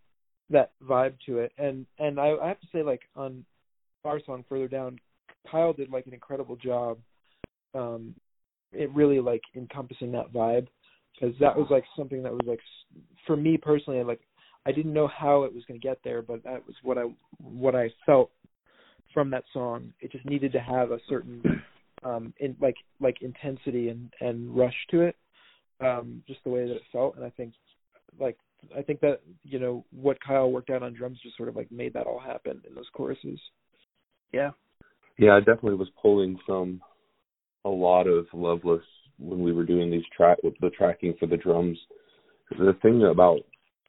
[0.50, 3.44] that vibe to it and and I, I have to say like on
[4.04, 4.98] our song further down
[5.50, 6.98] Kyle did like an incredible job
[7.74, 8.14] um
[8.72, 10.68] it really like encompassing that vibe
[11.14, 12.60] because that was like something that was like
[13.26, 14.20] for me personally like
[14.66, 17.04] I didn't know how it was going to get there, but that was what I
[17.38, 18.32] what I felt
[19.14, 19.92] from that song.
[20.00, 21.62] It just needed to have a certain
[22.06, 25.16] um in like like intensity and and rush to it.
[25.80, 27.54] Um just the way that it felt and I think
[28.18, 28.36] like
[28.76, 31.70] I think that you know what Kyle worked out on drums just sort of like
[31.70, 33.40] made that all happen in those choruses.
[34.32, 34.50] Yeah.
[35.18, 36.80] Yeah, I definitely was pulling from
[37.64, 38.84] a lot of Loveless
[39.18, 41.78] when we were doing these track with the tracking for the drums.
[42.50, 43.40] The thing about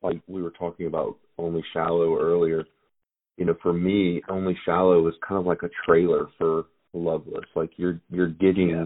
[0.01, 2.63] like we were talking about only shallow earlier,
[3.37, 6.65] you know, for me, only shallow is kind of like a trailer for
[6.97, 7.45] Loveless.
[7.55, 8.85] Like you're you're getting Yeah.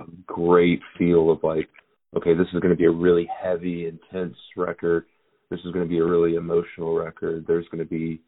[0.00, 1.68] a great feel of like,
[2.16, 5.04] okay, this is going to be a really heavy, intense record.
[5.50, 7.44] This is going to be a really emotional record.
[7.46, 8.20] There's going to be,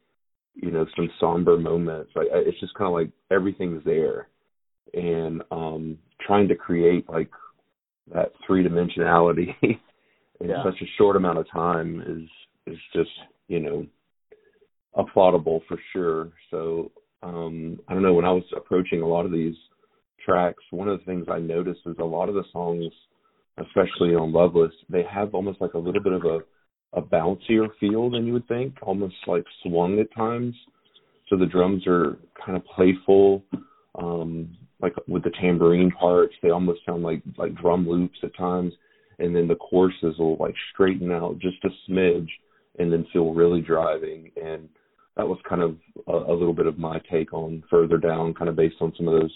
[0.55, 2.13] you know, some somber moments.
[2.15, 4.29] Like it's just kind of like everything's there,
[4.95, 7.31] and um trying to create like
[8.13, 10.63] that three dimensionality in Yeah.
[10.65, 13.11] such a short amount of time is is just
[13.49, 13.87] you know
[14.97, 16.33] applaudable for sure.
[16.51, 16.91] So
[17.23, 19.55] um I don't know when I was approaching a lot of these
[20.25, 22.93] tracks, one of the things I noticed is a lot of the songs,
[23.59, 26.41] especially on Loveless, they have almost like a little bit of a
[26.95, 30.55] a bouncier feel than you would think, almost like swung at times.
[31.29, 33.43] So the drums are kind of playful,
[33.95, 38.75] um, like with the tambourine parts, they almost sound like like drum loops at times,
[39.19, 42.29] and then the choruses will like straighten out just a smidge,
[42.79, 44.31] and then feel really driving.
[44.43, 44.69] And
[45.17, 45.77] that was kind of
[46.09, 49.09] a, a little bit of my take on further down, kind of based on some
[49.09, 49.33] of those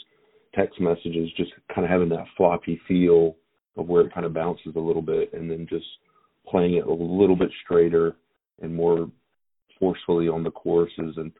[0.55, 3.37] text messages, just kind of having that floppy feel
[3.77, 5.85] of where it kind of bounces a little bit, and then just
[6.49, 8.17] playing it a little bit straighter
[8.63, 9.11] and more
[9.79, 11.31] forcefully on the choruses and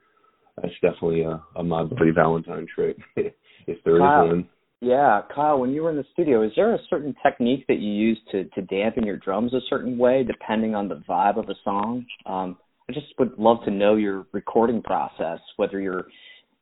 [0.61, 4.49] that's definitely a, a My Bloody Valentine trick, if there is one.
[4.79, 7.91] Yeah, Kyle, when you were in the studio, is there a certain technique that you
[7.91, 11.55] use to to dampen your drums a certain way, depending on the vibe of a
[11.63, 12.05] song?
[12.25, 12.57] Um,
[12.89, 16.07] I just would love to know your recording process, whether you're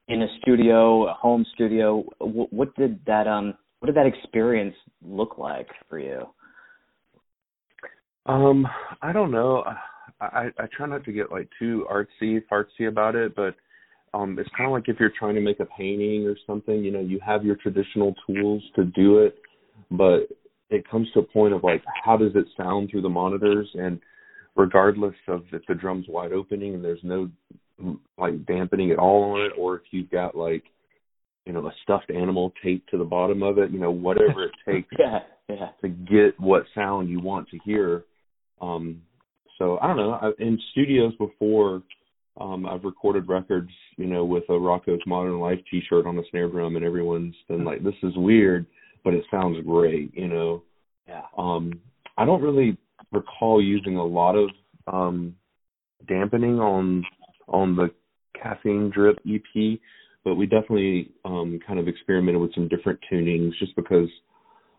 [0.07, 2.03] in a studio, a home studio.
[2.19, 6.25] What, what did that um what did that experience look like for you?
[8.25, 8.67] Um,
[9.03, 9.63] I don't know.
[10.19, 13.55] I, I try not to get like too artsy fartsy about it, but
[14.15, 16.83] um, it's kind of like if you're trying to make a painting or something.
[16.83, 19.35] You know, you have your traditional tools to do it,
[19.91, 20.29] but
[20.71, 23.69] it comes to a point of like, how does it sound through the monitors?
[23.75, 23.99] And
[24.55, 27.29] regardless of if the drum's wide opening and there's no
[28.17, 30.63] like dampening at all on it, or if you've got like
[31.45, 34.51] you know a stuffed animal taped to the bottom of it, you know, whatever it
[34.65, 35.69] takes Yeah, yeah.
[35.81, 38.03] to get what sound you want to hear.
[38.61, 39.01] Um,
[39.57, 40.11] so I don't know.
[40.11, 41.81] I, in studios before,
[42.39, 46.49] um, I've recorded records, you know, with a Rocko's Modern Life T-shirt on the snare
[46.49, 48.65] drum, and everyone's been like, "This is weird,
[49.03, 50.63] but it sounds great," you know.
[51.07, 51.23] Yeah.
[51.37, 51.79] Um,
[52.17, 52.77] I don't really
[53.15, 54.49] recall using a lot of
[54.91, 55.36] um,
[56.08, 57.04] dampening on
[57.47, 57.89] on the
[58.41, 59.80] caffeine drip EP,
[60.23, 64.10] but we definitely um, kind of experimented with some different tunings, just because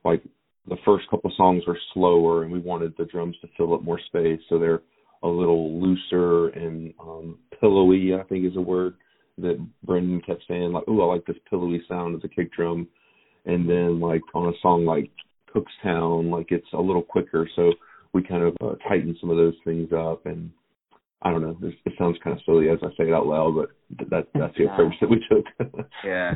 [0.04, 0.22] like
[0.68, 4.00] the first couple songs were slower and we wanted the drums to fill up more
[4.06, 4.82] space, so they're
[5.22, 8.14] a little looser and um, pillowy.
[8.14, 8.94] I think is a word
[9.38, 12.88] that Brendan kept saying, like, "Ooh, I like this pillowy sound of the kick drum."
[13.44, 15.10] And then like on a song like
[15.54, 17.72] Cookstown, like it's a little quicker, so
[18.16, 20.24] we kind of uh, tightened some of those things up.
[20.24, 20.50] And
[21.20, 23.54] I don't know, it, it sounds kind of silly as I say it out loud,
[23.54, 24.72] but th- that that's the Yeah.
[24.72, 25.86] approach that we took.
[26.04, 26.34] Yeah.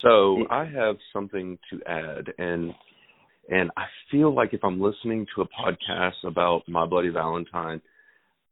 [0.00, 2.72] So I have something to add, and
[3.50, 7.80] and I feel like if I'm listening to a podcast about My Bloody Valentine,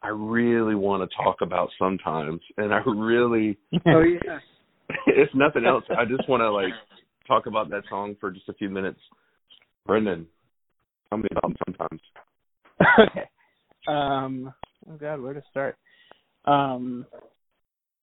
[0.03, 4.39] I really want to talk about sometimes, and I really, oh yeah.
[5.07, 6.73] if nothing else, I just want to like
[7.29, 9.01] talk about that song for just a few minutes.
[9.87, 10.27] Brendan,
[11.09, 12.01] tell me about sometimes.
[13.01, 13.29] okay.
[13.88, 14.53] Um.
[14.90, 15.77] Oh God, where to start?
[16.45, 17.07] Um.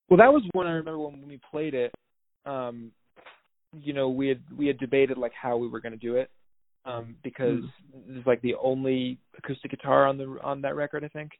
[0.09, 1.93] Well, that was one I remember when we played it.
[2.45, 2.91] Um,
[3.81, 6.29] you know, we had we had debated like how we were going to do it,
[6.85, 7.63] um, because
[8.09, 11.31] it's like the only acoustic guitar on the on that record, I think.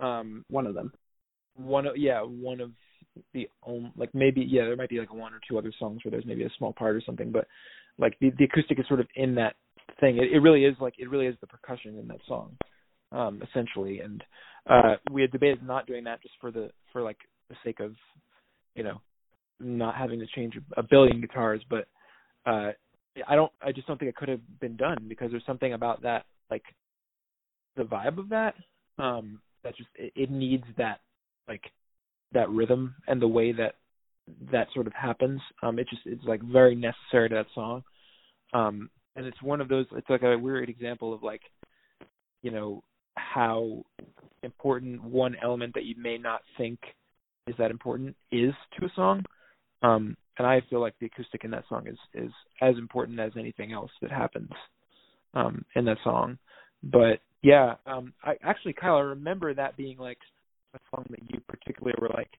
[0.00, 0.92] Um, One of them.
[1.56, 2.72] one of yeah, one of
[3.34, 6.10] the only like maybe yeah, there might be like one or two other songs where
[6.10, 7.46] there's maybe a small part or something, but
[7.98, 9.54] like the the acoustic is sort of in that
[10.00, 10.18] thing.
[10.18, 12.56] It, it really is like it really is the percussion in that song,
[13.10, 14.00] um, essentially.
[14.00, 14.22] And
[14.68, 17.18] uh, we had debated not doing that just for the for like
[17.48, 17.92] the sake of,
[18.74, 19.00] you know,
[19.60, 21.62] not having to change a billion guitars.
[21.68, 21.88] But
[22.46, 22.72] uh,
[23.28, 26.02] I don't, I just don't think it could have been done because there's something about
[26.02, 26.64] that like
[27.76, 28.54] the vibe of that
[28.98, 31.00] um, that just it, it needs that
[31.48, 31.62] like
[32.32, 33.74] that rhythm and the way that
[34.52, 35.40] that sort of happens.
[35.62, 37.82] Um, it just it's like very necessary to that song.
[38.52, 39.86] Um, and it's one of those.
[39.92, 41.42] It's like a weird example of like,
[42.42, 42.82] you know,
[43.16, 43.84] how
[44.42, 46.78] important one element that you may not think
[47.46, 49.24] is that important is to a song.
[49.82, 53.32] Um, and I feel like the acoustic in that song is is as important as
[53.38, 54.50] anything else that happens
[55.34, 56.38] um, in that song.
[56.82, 60.18] But yeah, um, I actually, Kyle, I remember that being like
[60.74, 62.30] a song that you particularly were like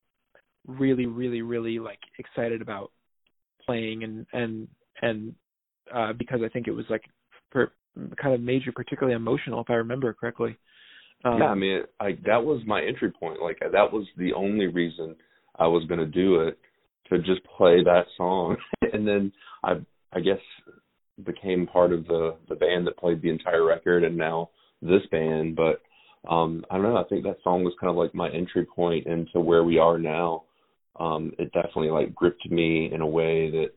[0.66, 2.92] really, really, really like excited about
[3.66, 4.68] playing and and
[5.02, 5.36] and
[5.94, 7.04] uh, because I think it was like
[7.52, 7.72] per,
[8.22, 10.58] kind of you particularly emotional, if I remember correctly.
[11.26, 13.42] Um, yeah, I mean, I that was my entry point.
[13.42, 15.16] Like that was the only reason
[15.58, 16.58] I was going to do it
[17.10, 18.58] to just play that song,
[18.94, 19.32] and then
[19.64, 19.74] I
[20.12, 20.40] I guess
[21.24, 24.50] became part of the the band that played the entire record, and now
[24.82, 25.56] this band.
[25.56, 25.82] But
[26.30, 26.98] um I don't know.
[26.98, 29.98] I think that song was kind of like my entry point into where we are
[29.98, 30.44] now.
[31.00, 33.70] Um, it definitely like gripped me in a way that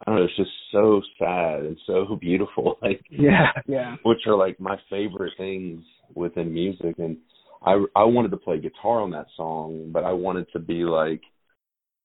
[0.00, 2.78] I don't know, it's just so sad and so beautiful.
[2.82, 3.96] Like yeah, yeah.
[4.04, 5.82] Which are like my favorite things
[6.14, 7.18] within music and
[7.62, 11.22] I I wanted to play guitar on that song, but I wanted to be like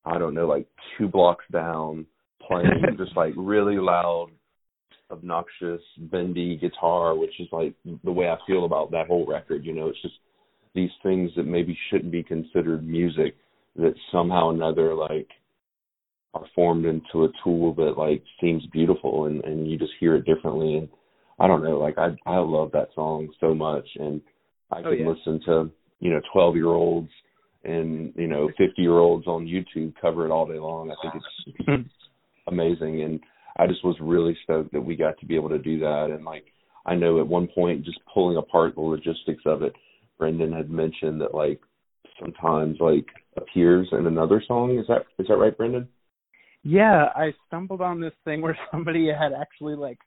[0.04, 2.06] I don't know, like two blocks down
[2.46, 4.28] playing just like really loud,
[5.10, 9.72] obnoxious, bendy guitar, which is like the way I feel about that whole record, you
[9.72, 10.14] know, it's just
[10.74, 13.36] these things that maybe shouldn't be considered music
[13.76, 15.28] that somehow or another like
[16.42, 20.24] are formed into a tool that like seems beautiful and and you just hear it
[20.24, 20.76] differently.
[20.76, 20.88] And
[21.38, 23.86] I don't know like I I love that song so much.
[23.96, 24.20] And
[24.70, 25.08] I oh, can yeah.
[25.08, 25.70] listen to
[26.00, 27.10] you know 12 year olds
[27.64, 30.90] and you know 50 year olds on YouTube cover it all day long.
[30.90, 31.22] I think
[31.60, 31.90] it's
[32.46, 33.02] amazing.
[33.02, 33.20] And
[33.58, 36.08] I just was really stoked that we got to be able to do that.
[36.10, 36.44] And like
[36.84, 39.72] I know at one point just pulling apart the logistics of it
[40.18, 41.60] Brendan had mentioned that like
[42.20, 44.78] sometimes like appears in another song.
[44.78, 45.88] Is that is that right Brendan
[46.66, 49.98] yeah, I stumbled on this thing where somebody had actually like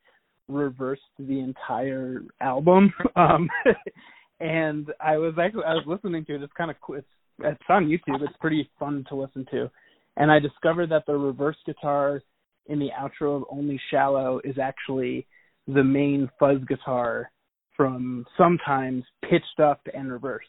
[0.50, 2.94] reversed the entire album.
[3.16, 3.50] Um
[4.42, 6.44] and I was actually I was listening to it.
[6.44, 6.98] It's kind of cool.
[6.98, 7.08] It's
[7.40, 8.22] it's on YouTube.
[8.22, 9.72] It's pretty fun to listen to.
[10.18, 12.22] And I discovered that the reverse guitar
[12.66, 15.26] in the outro of Only Shallow is actually
[15.68, 17.32] the main fuzz guitar
[17.78, 20.48] from sometimes pitched up and reversed.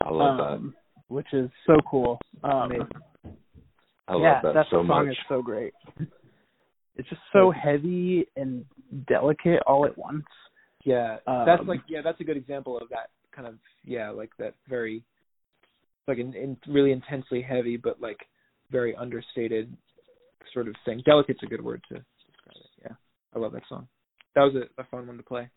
[0.00, 1.12] I love um, that.
[1.12, 2.20] Which is so cool.
[2.44, 2.72] Um,
[4.08, 5.08] I yeah, love that that so song much.
[5.08, 5.72] is so great.
[6.96, 8.64] It's just so heavy and
[9.08, 10.24] delicate all at once.
[10.84, 14.30] Yeah, Um, that's like yeah, that's a good example of that kind of yeah, like
[14.38, 15.02] that very
[16.06, 18.18] like in, in really intensely heavy but like
[18.70, 19.76] very understated
[20.52, 21.02] sort of thing.
[21.04, 22.70] Delicate's a good word to describe it.
[22.82, 22.92] Yeah,
[23.34, 23.88] I love that song.
[24.36, 25.48] That was a, a fun one to play.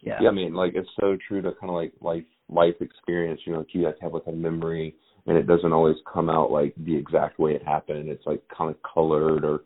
[0.00, 0.18] Yeah.
[0.20, 3.40] yeah, I mean, like it's so true to kind of like life life experience.
[3.44, 4.94] You know, like you guys have like a memory,
[5.26, 8.08] and it doesn't always come out like the exact way it happened.
[8.08, 9.60] It's like kind of colored or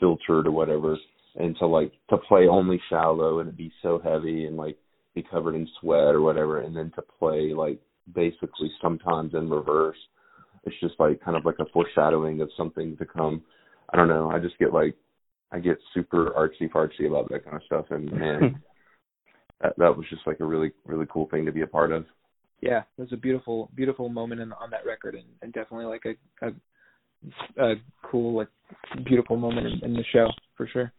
[0.00, 0.96] filtered or whatever.
[1.36, 4.76] And to like to play only shallow and it be so heavy and like
[5.14, 7.78] be covered in sweat or whatever, and then to play like
[8.14, 9.96] basically sometimes in reverse.
[10.64, 13.42] It's just like kind of like a foreshadowing of something to come.
[13.92, 14.30] I don't know.
[14.30, 14.94] I just get like
[15.50, 18.62] I get super artsy fartsy about that kind of stuff, and man,
[19.60, 22.06] that that was just like a really really cool thing to be a part of.
[22.62, 26.04] Yeah, it was a beautiful beautiful moment in, on that record and, and definitely like
[26.06, 26.52] a, a
[27.62, 28.48] a cool like
[29.04, 30.92] beautiful moment in, in the show for sure.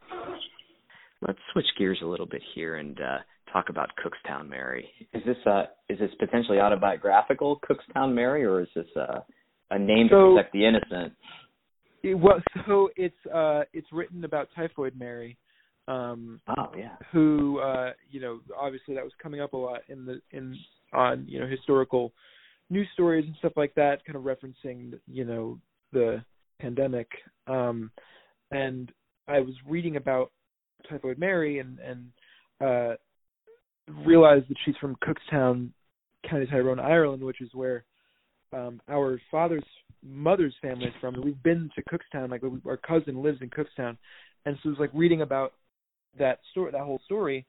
[1.25, 3.19] Let's switch gears a little bit here and uh,
[3.51, 4.89] talk about Cookstown Mary.
[5.13, 9.19] Is this uh is this potentially autobiographical, Cookstown Mary, or is this uh,
[9.71, 11.13] a name So- to protect the innocent?
[12.03, 15.37] It, well, so it's uh it's written about Typhoid Mary,
[15.87, 16.97] um, Oh yeah.
[17.13, 20.57] who uh you know obviously that was coming up a lot in the in
[20.93, 22.13] on you know historical
[22.69, 25.59] news stories and stuff like that, kind of referencing you know
[25.91, 26.23] the
[26.59, 27.07] pandemic.
[27.47, 27.91] Um,
[28.51, 28.91] and
[29.27, 30.31] I was reading about
[30.89, 32.11] Typhoid Mary and and
[32.61, 32.95] uh
[34.05, 35.69] realized that she's from Cookstown,
[36.29, 37.83] County Tyrone, Ireland, which is where
[38.53, 39.63] um our father's
[40.03, 41.21] mother's family is from.
[41.21, 43.97] We've been to Cookstown, like our cousin lives in Cookstown,
[44.45, 45.53] and so it was like reading about
[46.19, 47.45] that story, that whole story,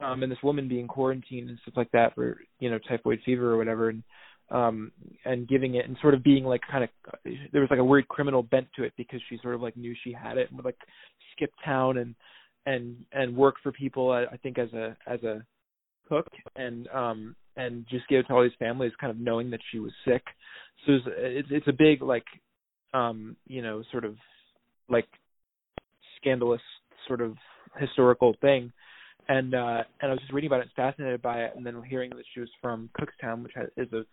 [0.00, 3.52] um, and this woman being quarantined and stuff like that for you know typhoid fever
[3.52, 4.02] or whatever, and
[4.50, 4.90] um
[5.26, 6.90] and giving it and sort of being like kind of
[7.52, 9.94] there was like a weird criminal bent to it because she sort of like knew
[10.04, 10.78] she had it and would like
[11.32, 12.14] skip town and
[12.64, 15.44] and and work for people I, I think as a as a
[16.08, 19.60] cook and um and just give it to all these families kind of knowing that
[19.70, 20.22] she was sick.
[20.86, 22.24] So it's it's, it's a big like
[22.94, 24.14] um you know sort of
[24.88, 25.08] like
[26.18, 26.62] scandalous
[27.06, 27.34] sort of
[27.78, 28.72] historical thing
[29.28, 32.10] and uh and I was just reading about it fascinated by it and then hearing
[32.10, 34.04] that she was from Cookstown which has, is a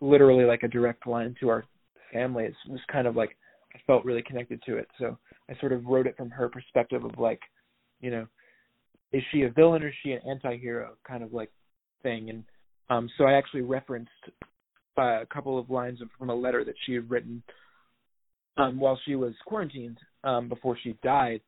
[0.00, 1.64] literally like a direct line to our
[2.12, 3.36] family it was kind of like
[3.74, 5.18] I felt really connected to it so
[5.50, 7.40] I sort of wrote it from her perspective of like
[8.00, 8.26] you know
[9.12, 11.50] is she a villain or is she an anti-hero kind of like
[12.02, 12.44] thing and
[12.90, 14.10] Um, so I actually referenced
[14.98, 17.42] uh, a couple of lines from a letter that she had written
[18.56, 21.40] um, while she was quarantined um, before she died.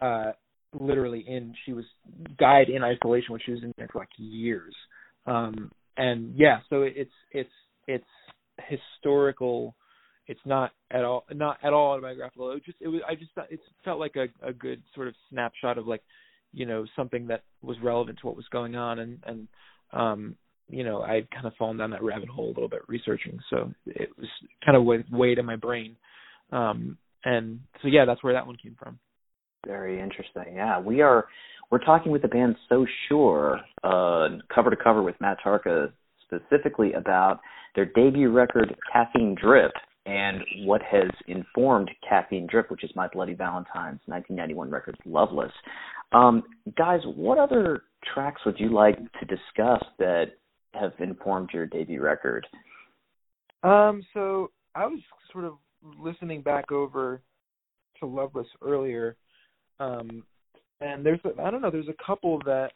[0.00, 0.32] Uh,
[0.78, 1.84] literally in she was
[2.38, 4.74] died in isolation when she was in there for like years.
[5.26, 7.50] Um, and yeah, so it's it's
[7.86, 8.04] it's
[8.68, 9.74] historical.
[10.26, 12.52] It's not at all not at all autobiographical.
[12.52, 15.78] It just it was I just it felt like a a good sort of snapshot
[15.78, 16.02] of like
[16.52, 19.48] you know something that was relevant to what was going on and and
[19.92, 20.36] um
[20.68, 23.72] you know I'd kind of fallen down that rabbit hole a little bit researching so
[23.86, 24.28] it was
[24.64, 25.96] kind of weighed, weighed in my brain
[26.52, 28.98] um and so yeah that's where that one came from
[29.66, 31.26] very interesting yeah we are
[31.70, 35.92] we're talking with the band so sure uh cover to cover with matt tarka
[36.24, 37.40] specifically about
[37.74, 39.72] their debut record caffeine drip
[40.06, 45.52] and what has informed Caffeine Drip, which is My Bloody Valentine's 1991 record, Loveless.
[46.12, 46.42] Um,
[46.76, 47.82] guys, what other
[48.14, 50.32] tracks would you like to discuss that
[50.74, 52.46] have informed your debut record?
[53.62, 55.00] Um, so I was
[55.32, 55.54] sort of
[55.98, 57.20] listening back over
[58.00, 59.16] to Loveless earlier,
[59.80, 60.22] um,
[60.80, 62.70] and there's I don't know, there's a couple that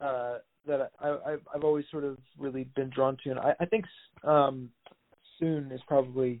[0.00, 3.66] uh, that I, I've I've always sort of really been drawn to, and I, I
[3.66, 3.84] think
[4.22, 4.70] um,
[5.38, 6.40] Soon is probably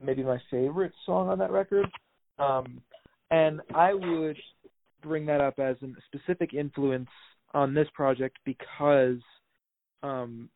[0.00, 1.86] maybe my favorite song on that record.
[2.38, 2.80] Um,
[3.30, 4.36] and I would
[5.02, 7.08] bring that up as a specific influence
[7.54, 9.18] on this project because
[10.02, 10.48] um,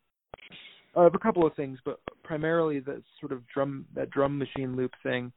[0.94, 4.92] of a couple of things, but primarily the sort of drum that drum machine loop
[5.02, 5.32] thing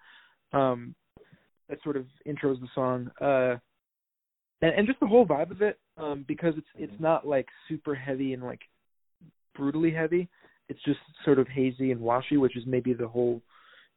[0.53, 0.95] um,
[1.69, 3.55] that sort of intros the song, uh,
[4.61, 7.95] and, and just the whole vibe of it um, because it's it's not like super
[7.95, 8.61] heavy and like
[9.55, 10.27] brutally heavy.
[10.67, 13.41] It's just sort of hazy and washy, which is maybe the whole,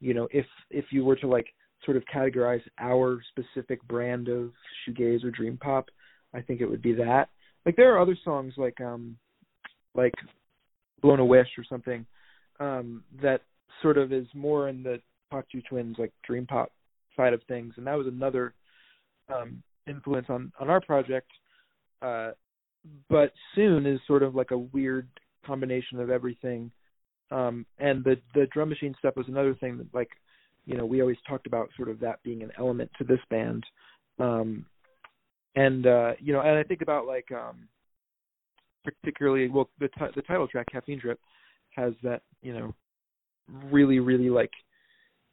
[0.01, 1.47] you know, if if you were to like
[1.85, 4.53] sort of categorize our specific brand of
[4.87, 5.87] shoegaze or dream pop,
[6.33, 7.29] I think it would be that.
[7.66, 9.16] Like there are other songs like um
[9.95, 10.14] like
[11.01, 12.07] Blown a Wish or something
[12.61, 13.41] um that
[13.81, 15.01] sort of is more in the
[15.33, 16.70] Cocteau Twins like dream pop
[17.17, 18.55] side of things and that was another
[19.33, 21.31] um influence on on our project
[22.03, 22.31] uh
[23.09, 25.09] but soon is sort of like a weird
[25.45, 26.71] combination of everything.
[27.31, 30.11] Um, and the the drum machine stuff was another thing that like
[30.67, 33.65] you know we always talked about sort of that being an element to this band.
[34.19, 34.67] Um,
[35.55, 37.69] and uh, you know, and I think about like um,
[38.85, 41.21] particularly well the t- the title track Caffeine Drip
[41.71, 42.75] has that you know
[43.71, 44.53] really really like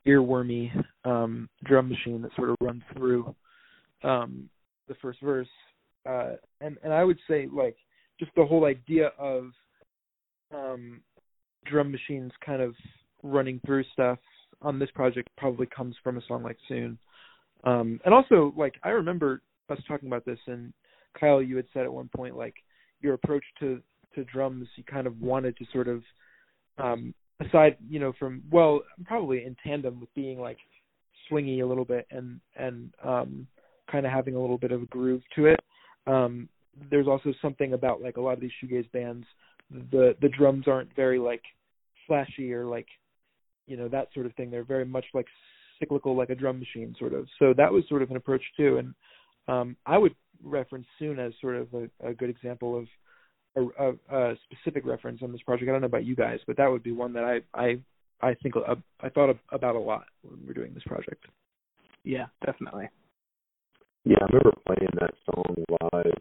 [0.07, 0.71] earwormy
[1.05, 3.33] um drum machine that sort of runs through
[4.03, 4.49] um
[4.87, 5.47] the first verse
[6.07, 7.77] uh and and I would say like
[8.19, 9.51] just the whole idea of
[10.53, 11.01] um,
[11.65, 12.75] drum machines kind of
[13.23, 14.19] running through stuff
[14.61, 16.97] on this project probably comes from a song like Soon.
[17.63, 20.73] Um, and also, like I remember us talking about this, and
[21.19, 22.55] Kyle, you had said at one point like
[23.01, 23.81] your approach to
[24.15, 26.01] to drums, you kind of wanted to sort of
[26.77, 30.57] um, aside, you know, from well, probably in tandem with being like
[31.31, 33.47] swingy a little bit and and um,
[33.91, 35.59] kind of having a little bit of a groove to it.
[36.07, 36.49] Um,
[36.89, 39.25] there's also something about like a lot of these shoegaze bands
[39.91, 41.43] the the drums aren't very like
[42.07, 42.87] flashy or like
[43.67, 44.49] you know that sort of thing.
[44.49, 45.27] They're very much like
[45.79, 47.27] cyclical, like a drum machine, sort of.
[47.37, 48.93] So that was sort of an approach too, and
[49.47, 52.87] um, I would reference soon as sort of a, a good example of
[53.55, 55.69] a, a, a specific reference on this project.
[55.69, 57.79] I don't know about you guys, but that would be one that I I
[58.21, 61.25] I think uh, I thought about a lot when we are doing this project.
[62.03, 62.89] Yeah, definitely.
[64.05, 65.55] Yeah, I remember playing that song
[65.93, 66.19] live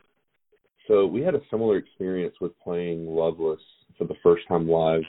[0.89, 3.61] so we had a similar experience with playing Loveless
[3.99, 5.03] for the first time live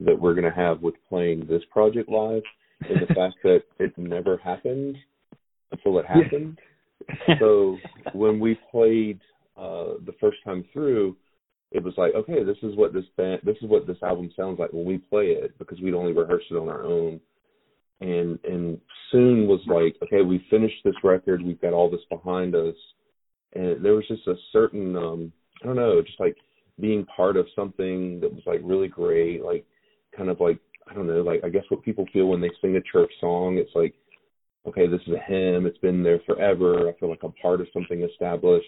[0.00, 2.42] that we're going to have with playing this project live,
[2.90, 4.96] and the fact that it never happened
[5.70, 6.58] until it happened.
[7.38, 7.78] so
[8.12, 9.20] when we played
[9.56, 11.16] uh the first time through,
[11.72, 14.58] it was like, okay, this is what this band, this is what this album sounds
[14.58, 17.20] like when we play it because we'd only rehearsed it on our own.
[18.00, 18.78] And and
[19.10, 22.74] soon was like, okay, we finished this record, we've got all this behind us
[23.54, 26.36] and there was just a certain um I don't know, just like
[26.80, 29.64] being part of something that was like really great, like
[30.16, 30.58] kind of like
[30.88, 33.58] I don't know, like I guess what people feel when they sing a church song,
[33.58, 33.94] it's like,
[34.66, 36.88] okay, this is a hymn, it's been there forever.
[36.88, 38.66] I feel like I'm part of something established.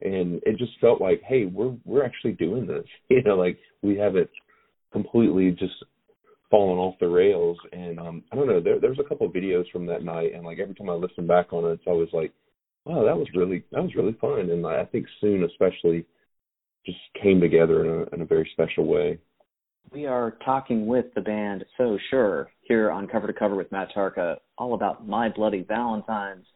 [0.00, 2.84] And it just felt like, hey, we're we're actually doing this.
[3.08, 4.30] You know, like we haven't
[4.92, 5.74] completely just
[6.50, 7.58] fallen off the rails.
[7.72, 10.44] And um I don't know, there there's a couple of videos from that night and
[10.44, 12.32] like every time I listen back on it, it's always like
[12.84, 16.04] wow, that was really that was really fun, and I think soon especially
[16.86, 19.18] just came together in a in a very special way.
[19.92, 23.88] We are talking with the band So Sure here on Cover to Cover with Matt
[23.94, 26.46] Tarka, all about My Bloody Valentines,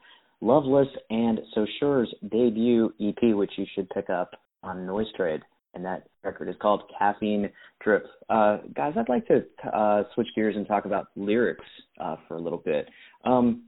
[0.41, 4.31] Loveless, and So Sure's debut EP, which you should pick up
[4.63, 5.41] on Noise Trade.
[5.75, 7.51] and that record is called Caffeine
[7.83, 8.07] Drip.
[8.29, 11.65] Uh, guys, I'd like to uh, switch gears and talk about lyrics
[12.01, 12.89] uh, for a little bit.
[13.25, 13.65] Um,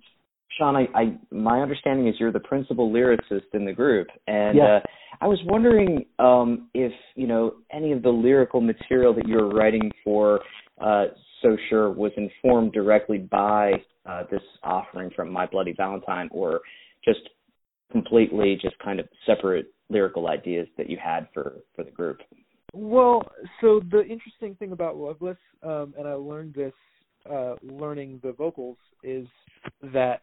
[0.59, 4.67] Sean, I, I, my understanding is you're the principal lyricist in the group, and yes.
[4.67, 4.81] uh,
[5.21, 9.91] I was wondering um, if you know any of the lyrical material that you're writing
[10.03, 10.41] for
[10.81, 11.07] uh,
[11.43, 13.73] So Sure was informed directly by
[14.07, 16.61] uh, this offering from My Bloody Valentine, or
[17.05, 17.21] just
[17.93, 22.19] completely just kind of separate lyrical ideas that you had for for the group?
[22.73, 23.23] Well,
[23.61, 26.73] so the interesting thing about Loveless, um, and I learned this
[27.31, 29.27] uh, learning the vocals, is
[29.93, 30.23] that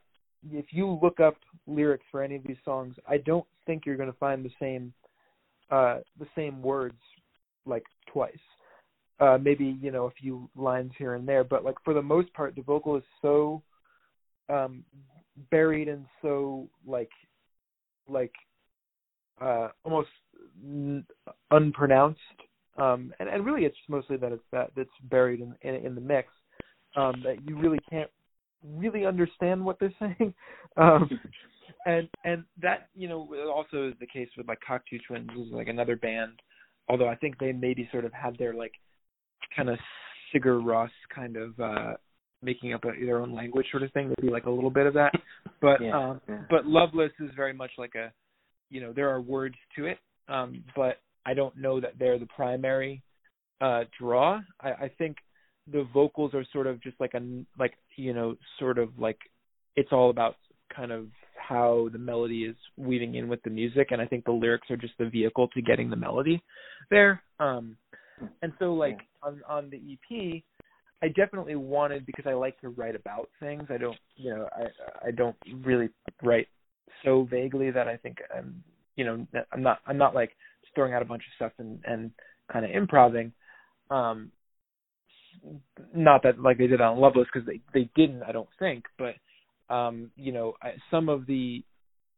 [0.51, 1.35] if you look up
[1.67, 4.93] lyrics for any of these songs, I don't think you're going to find the same
[5.69, 6.97] uh, the same words
[7.65, 8.33] like twice.
[9.19, 12.31] Uh, maybe you know a few lines here and there, but like for the most
[12.33, 13.63] part, the vocal is so
[14.49, 14.83] um,
[15.49, 17.09] buried and so like
[18.07, 18.33] like
[19.41, 20.09] uh, almost
[20.63, 21.05] n-
[21.51, 22.19] unpronounced,
[22.77, 26.01] um, and, and really it's mostly that it's that that's buried in in, in the
[26.01, 26.29] mix
[26.95, 28.09] um, that you really can't
[28.63, 30.33] really understand what they're saying.
[30.77, 31.09] Um,
[31.85, 35.67] and and that you know also is the case with like Cocteau Twins, who's like
[35.67, 36.39] another band.
[36.89, 38.73] Although I think they maybe sort of had their like
[39.55, 39.77] kind of
[40.33, 41.93] Sigur Rós kind of uh
[42.43, 44.13] making up a, their own language sort of thing.
[44.17, 45.11] Maybe like a little bit of that.
[45.61, 46.41] But yeah, um yeah.
[46.49, 48.11] but Loveless is very much like a
[48.69, 52.27] you know there are words to it, um, but I don't know that they're the
[52.27, 53.03] primary
[53.59, 54.39] uh, draw.
[54.61, 55.17] I, I think
[55.71, 57.21] the vocals are sort of just like a
[57.59, 59.17] like you know sort of like
[59.75, 60.35] it's all about
[60.73, 64.31] kind of how the melody is weaving in with the music, and I think the
[64.31, 66.43] lyrics are just the vehicle to getting the melody
[66.89, 67.21] there.
[67.39, 67.77] Um,
[68.41, 70.43] and so like on on the EP,
[71.01, 73.63] I definitely wanted because I like to write about things.
[73.69, 75.89] I don't, you know, I I don't really
[76.23, 76.47] write
[77.03, 78.63] so vaguely that I think I'm,
[78.95, 81.79] you know, I'm not I'm not like just throwing out a bunch of stuff and
[81.85, 82.11] and
[82.51, 83.31] kind of improvising.
[83.89, 84.31] Um,
[85.93, 89.15] not that like they did on Loveless because they they didn't, I don't think, but
[89.73, 91.63] um, you know, I, some of the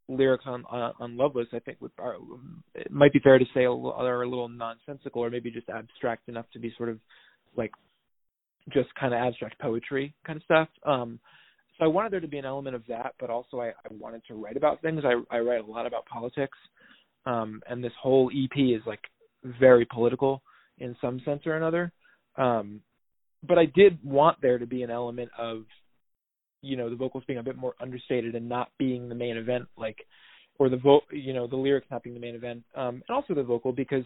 [0.09, 2.15] lyrics on on, on Loveless, I think, would, are,
[2.75, 6.45] it might be fair to say are a little nonsensical or maybe just abstract enough
[6.53, 6.99] to be sort of
[7.55, 7.71] like
[8.73, 10.67] just kind of abstract poetry kind of stuff.
[10.85, 11.19] Um,
[11.77, 14.21] so I wanted there to be an element of that, but also I, I wanted
[14.27, 15.03] to write about things.
[15.05, 16.57] I, I write a lot about politics,
[17.25, 19.01] um, and this whole EP is like
[19.59, 20.41] very political
[20.79, 21.91] in some sense or another.
[22.37, 22.81] Um,
[23.47, 25.63] but I did want there to be an element of,
[26.61, 29.65] you know, the vocals being a bit more understated and not being the main event,
[29.77, 29.97] like,
[30.57, 33.33] or the vo, you know, the lyrics not being the main event, um, and also
[33.33, 34.03] the vocal because,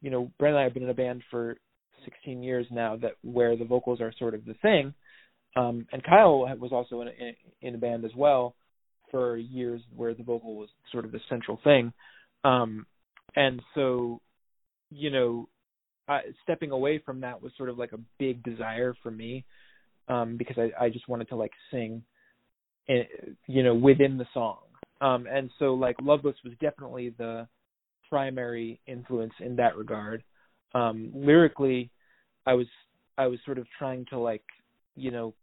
[0.00, 1.56] you know, Bren and I have been in a band for
[2.04, 4.94] 16 years now that where the vocals are sort of the thing
[5.56, 8.54] um, and Kyle was also in a, in a band as well
[9.10, 11.92] for years, where the vocal was sort of the central thing.
[12.44, 12.86] Um,
[13.36, 14.20] and so,
[14.90, 15.48] you know,
[16.08, 19.44] I, stepping away from that was sort of like a big desire for me
[20.12, 22.02] um, because I, I just wanted to like sing,
[22.88, 23.04] in,
[23.46, 24.58] you know, within the song.
[25.00, 27.48] Um, and so, like, Loveless was definitely the
[28.08, 30.22] primary influence in that regard.
[30.74, 31.90] Um, lyrically,
[32.46, 32.66] I was
[33.18, 34.44] I was sort of trying to like,
[34.96, 35.34] you know,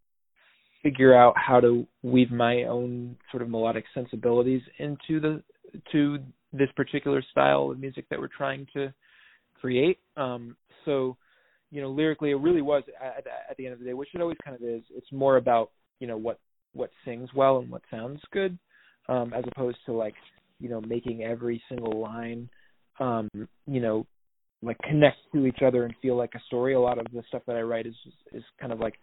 [0.83, 5.43] figure out how to weave my own sort of melodic sensibilities into the
[5.91, 6.19] to
[6.53, 8.93] this particular style of music that we're trying to
[9.59, 9.99] create.
[10.15, 10.55] Um,
[10.85, 11.17] so,
[11.71, 14.21] you know, lyrically, it really was at, at the end of the day, which it
[14.21, 14.81] always kind of is.
[14.95, 16.39] It's more about you know what
[16.73, 18.57] what sings well and what sounds good,
[19.07, 20.15] um, as opposed to like
[20.59, 22.49] you know making every single line,
[22.99, 23.29] um,
[23.67, 24.05] you know,
[24.61, 26.73] like connect to each other and feel like a story.
[26.73, 27.95] A lot of the stuff that I write is
[28.33, 28.95] is kind of like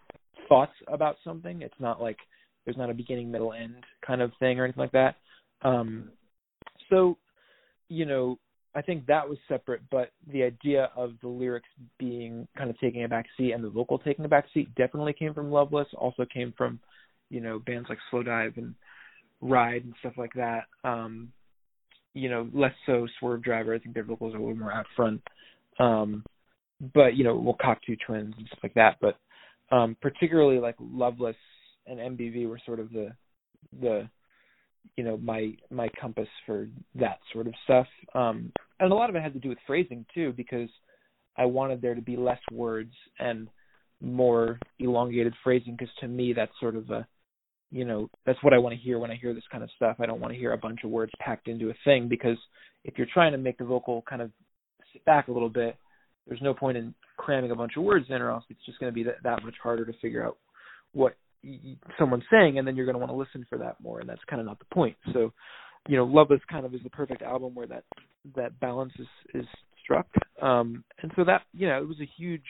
[0.49, 1.61] thoughts about something.
[1.61, 2.17] It's not like
[2.65, 5.15] there's not a beginning, middle, end kind of thing or anything like that.
[5.61, 6.09] Um,
[6.89, 7.17] so,
[7.89, 8.37] you know,
[8.77, 11.67] I think that was separate, but the idea of the lyrics
[11.97, 15.13] being kind of taking a back seat and the vocal taking a back seat definitely
[15.13, 15.87] came from Loveless.
[15.97, 16.79] Also came from,
[17.31, 18.75] you know, bands like Slowdive and
[19.41, 20.65] Ride and stuff like that.
[20.83, 21.31] Um,
[22.13, 23.75] you know, less so Swervedriver.
[23.75, 25.23] I think their vocals are a little more out front.
[25.79, 26.23] Um,
[26.93, 28.97] but you know, we'll well, Cocteau Twins and stuff like that.
[29.01, 29.17] But
[29.75, 31.35] um, particularly like Loveless
[31.87, 33.09] and MBV were sort of the
[33.81, 34.07] the
[34.95, 37.87] you know my my compass for that sort of stuff.
[38.13, 40.69] Um, and a lot of it had to do with phrasing too, because
[41.37, 43.47] I wanted there to be less words and
[44.01, 45.75] more elongated phrasing.
[45.77, 47.07] Because to me, that's sort of a
[47.71, 49.97] you know that's what I want to hear when I hear this kind of stuff.
[49.99, 52.37] I don't want to hear a bunch of words packed into a thing because
[52.83, 54.31] if you're trying to make the vocal kind of
[54.93, 55.75] sit back a little bit,
[56.27, 58.91] there's no point in cramming a bunch of words in, or else it's just going
[58.91, 60.37] to be that, that much harder to figure out
[60.93, 61.15] what
[61.97, 64.23] someone's saying, and then you're going to want to listen for that more, and that's
[64.29, 64.97] kind of not the point.
[65.13, 65.33] So,
[65.87, 67.83] you know, Loveless kind of is the perfect album where that
[68.35, 69.45] that balance is is
[69.81, 70.07] struck.
[70.41, 72.43] Um, and so that you know it was a huge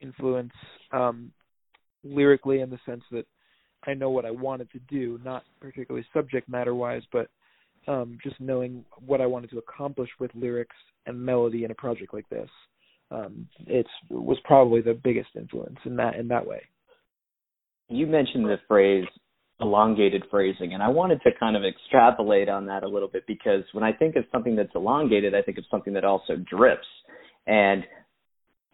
[0.00, 0.52] influence
[0.92, 1.32] um,
[2.02, 3.26] lyrically in the sense that
[3.86, 7.28] I know what I wanted to do, not particularly subject matter wise, but
[7.86, 10.76] um, just knowing what I wanted to accomplish with lyrics
[11.06, 12.48] and melody in a project like this.
[13.10, 16.62] Um, it was probably the biggest influence in that in that way.
[17.88, 19.04] You mentioned the phrase
[19.60, 23.62] elongated phrasing, and I wanted to kind of extrapolate on that a little bit because
[23.72, 26.86] when I think of something that's elongated, I think of something that also drips.
[27.46, 27.84] And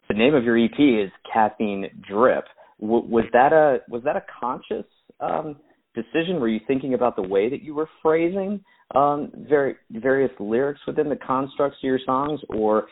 [0.07, 2.45] the name of your EP is Caffeine Drip.
[2.79, 4.85] W- was that a was that a conscious
[5.19, 5.57] um,
[5.93, 6.39] decision?
[6.39, 8.63] Were you thinking about the way that you were phrasing
[8.95, 12.87] um, very, various lyrics within the constructs of your songs, or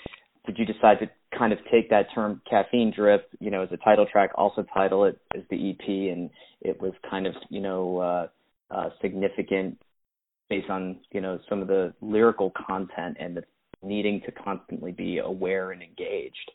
[0.46, 3.78] did you decide to kind of take that term caffeine drip, you know, as a
[3.78, 6.30] title track, also title it as the EP, and
[6.62, 8.28] it was kind of, you know, uh,
[8.72, 9.80] uh, significant
[10.50, 13.44] based on, you know, some of the lyrical content and the
[13.82, 16.52] needing to constantly be aware and engaged.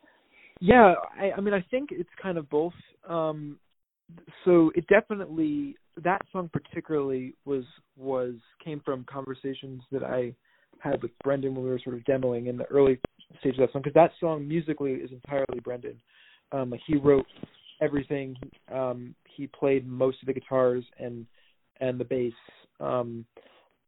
[0.61, 2.73] Yeah, I, I mean, I think it's kind of both.
[3.09, 3.59] Um,
[4.45, 7.65] so it definitely that song particularly was
[7.97, 10.35] was came from conversations that I
[10.81, 12.99] had with Brendan when we were sort of demoing in the early
[13.41, 16.01] stages of that song because that song musically is entirely Brendan.
[16.53, 17.27] Um, he wrote
[17.81, 18.37] everything.
[18.73, 21.27] Um, he played most of the guitars and
[21.81, 22.33] and the bass,
[22.81, 23.25] um,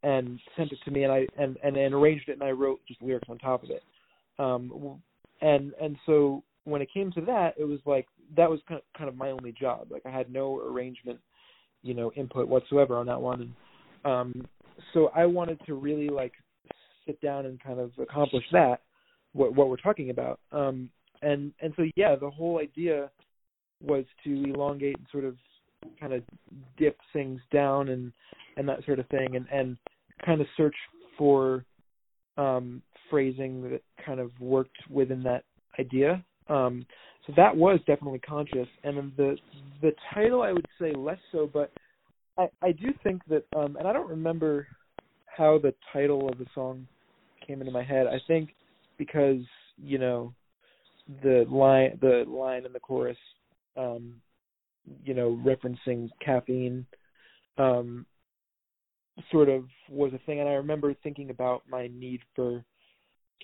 [0.02, 2.80] and sent it to me, and I and, and and arranged it, and I wrote
[2.86, 3.82] just lyrics on top of it.
[4.38, 5.00] Um,
[5.40, 8.06] and and so when it came to that, it was like
[8.36, 9.86] that was kind of, kind of my only job.
[9.90, 11.20] Like I had no arrangement,
[11.82, 13.54] you know, input whatsoever on that one.
[14.04, 14.48] And um,
[14.92, 16.32] so I wanted to really like
[17.06, 18.80] sit down and kind of accomplish that,
[19.36, 20.40] what what we're talking about.
[20.52, 20.90] Um,
[21.22, 23.10] and and so yeah, the whole idea
[23.82, 25.36] was to elongate and sort of
[26.00, 26.22] kind of
[26.78, 28.12] dip things down and
[28.56, 29.76] and that sort of thing, and and
[30.24, 30.74] kind of search
[31.18, 31.64] for
[32.36, 35.44] um, phrasing that kind of worked within that
[35.78, 36.24] idea.
[36.48, 36.86] Um,
[37.26, 39.36] so that was definitely conscious, and then the
[39.82, 41.70] the title I would say less so, but
[42.38, 44.66] I I do think that, um, and I don't remember
[45.26, 46.86] how the title of the song
[47.46, 48.06] came into my head.
[48.06, 48.50] I think
[48.98, 49.40] because
[49.76, 50.34] you know
[51.22, 53.18] the line the line in the chorus,
[53.76, 54.14] um,
[55.04, 56.86] you know, referencing caffeine,
[57.58, 58.06] um,
[59.30, 62.64] sort of was a thing, and I remember thinking about my need for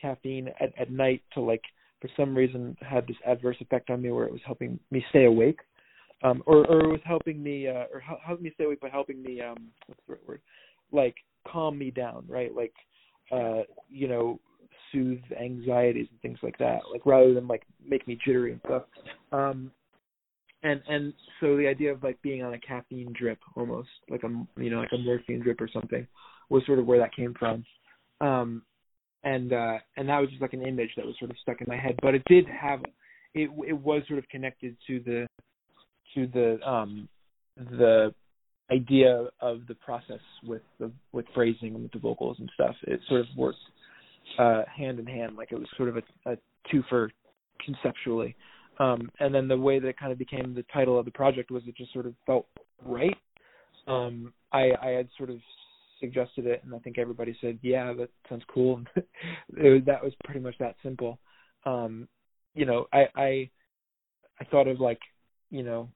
[0.00, 1.62] caffeine at at night to like
[2.00, 5.24] for some reason had this adverse effect on me where it was helping me stay
[5.24, 5.60] awake.
[6.22, 9.22] Um or or it was helping me uh or helping me stay awake by helping
[9.22, 10.40] me um what's the right word?
[10.90, 11.14] Like
[11.46, 12.54] calm me down right?
[12.54, 12.74] Like
[13.30, 14.40] uh you know
[14.90, 18.82] soothe anxieties and things like that like rather than like make me jittery and stuff.
[19.32, 19.70] Um
[20.62, 24.60] and and so the idea of like being on a caffeine drip almost like a
[24.60, 26.06] you know like a morphine drip or something
[26.48, 27.64] was sort of where that came from.
[28.20, 28.62] Um
[29.24, 31.66] and uh and that was just like an image that was sort of stuck in
[31.68, 31.96] my head.
[32.02, 32.80] But it did have
[33.34, 35.26] it it was sort of connected to the
[36.14, 37.08] to the um
[37.56, 38.14] the
[38.70, 42.74] idea of the process with the with phrasing and with the vocals and stuff.
[42.84, 43.58] It sort of worked
[44.38, 46.36] uh hand in hand like it was sort of a, a
[46.70, 47.10] two for
[47.64, 48.34] conceptually
[48.78, 51.50] um and then the way that it kind of became the title of the project
[51.50, 52.46] was it just sort of felt
[52.84, 53.16] right
[53.86, 55.38] um i i had sort of
[56.02, 58.82] suggested it, and I think everybody said, "Yeah, that sounds cool."
[59.56, 61.18] it, that was pretty much that simple.
[61.64, 62.08] Um,
[62.54, 63.50] you know, I, I
[64.40, 64.98] I thought of like,
[65.50, 65.88] you know,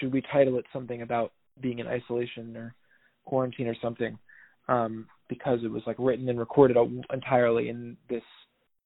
[0.00, 2.74] should we title it something about being in isolation or
[3.24, 4.18] quarantine or something?
[4.68, 6.76] Um, because it was like written and recorded
[7.12, 8.22] entirely in this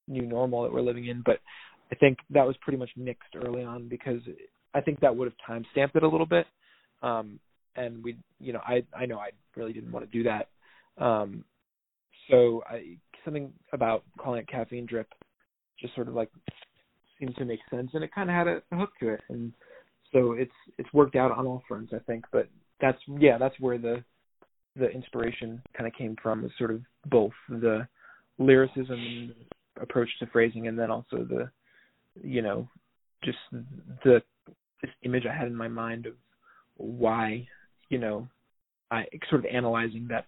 [0.07, 1.21] new normal that we're living in.
[1.25, 1.39] But
[1.91, 4.21] I think that was pretty much nixed early on because
[4.73, 6.47] I think that would have time stamped it a little bit.
[7.01, 7.39] Um,
[7.75, 10.49] and we, you know, I I know I really didn't want to do that.
[11.03, 11.43] Um,
[12.29, 15.07] so I, something about calling it caffeine drip
[15.79, 16.29] just sort of like
[17.19, 19.53] seemed to make sense, and it kind of had a, a hook to it, and
[20.11, 22.25] so it's it's worked out on all fronts, I think.
[22.31, 22.47] But
[22.81, 24.03] that's yeah, that's where the
[24.77, 27.87] the inspiration kind of came from, is sort of both the
[28.37, 29.33] lyricism
[29.81, 31.49] approach to phrasing, and then also the
[32.23, 32.67] you know
[33.23, 33.37] just
[34.03, 34.21] the
[34.81, 36.13] this image I had in my mind of
[36.75, 37.47] why
[37.89, 38.27] you know
[38.91, 40.25] I sort of analyzing that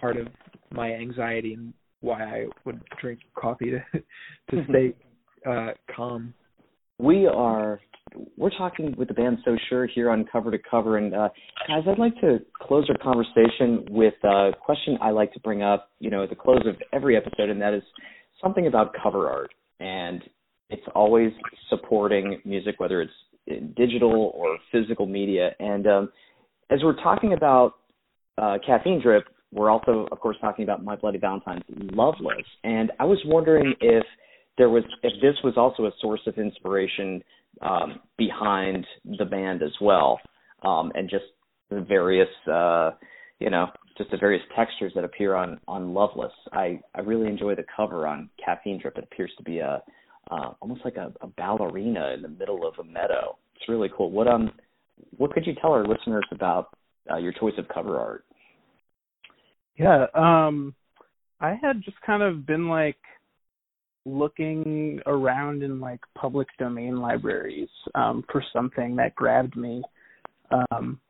[0.00, 0.28] part of
[0.70, 3.82] my anxiety and why I would drink coffee to
[4.50, 4.94] to stay
[5.48, 6.34] uh, calm.
[6.98, 7.80] We are
[8.36, 11.28] we're talking with the band So Sure here on Cover to Cover, and uh,
[11.68, 15.90] guys, I'd like to close our conversation with a question I like to bring up,
[15.98, 17.82] you know, at the close of every episode, and that is
[18.42, 19.50] something about cover art,
[19.80, 20.22] and
[20.70, 21.32] it's always
[21.68, 23.12] supporting music, whether it's
[23.76, 25.50] digital or physical media.
[25.58, 26.12] And um,
[26.70, 27.74] as we're talking about
[28.38, 32.46] uh, caffeine drip, we're also, of course, talking about My Bloody Valentine's Loveless.
[32.64, 34.04] And I was wondering if
[34.58, 37.22] there was if this was also a source of inspiration
[37.60, 38.86] um, behind
[39.18, 40.18] the band as well,
[40.64, 41.24] um, and just
[41.70, 42.92] the various uh,
[43.38, 43.66] you know
[43.98, 46.32] just the various textures that appear on on Loveless.
[46.52, 48.96] I I really enjoy the cover on Caffeine Drip.
[48.96, 49.82] It appears to be a
[50.30, 53.36] uh, almost like a, a ballerina in the middle of a meadow.
[53.56, 54.10] It's really cool.
[54.10, 54.52] What um
[55.16, 56.68] what could you tell our listeners about
[57.10, 58.24] uh, your choice of cover art?
[59.76, 60.74] Yeah, um
[61.40, 62.98] I had just kind of been like
[64.04, 69.82] looking around in like public domain libraries um for something that grabbed me
[70.50, 71.00] um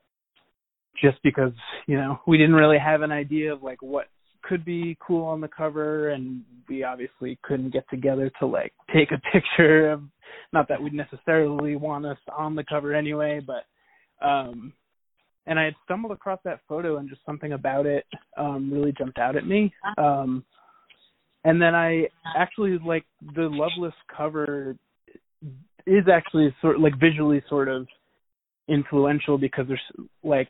[1.01, 1.53] just because
[1.87, 4.09] you know we didn't really have an idea of like what
[4.43, 9.11] could be cool on the cover and we obviously couldn't get together to like take
[9.11, 10.03] a picture of
[10.53, 13.65] not that we'd necessarily want us on the cover anyway but
[14.27, 14.73] um
[15.47, 18.05] and I had stumbled across that photo and just something about it
[18.37, 19.73] um really jumped out at me.
[19.97, 20.45] Um
[21.45, 24.77] and then I actually like the Loveless cover
[25.87, 27.87] is actually sort of like visually sort of
[28.69, 30.49] influential because there's like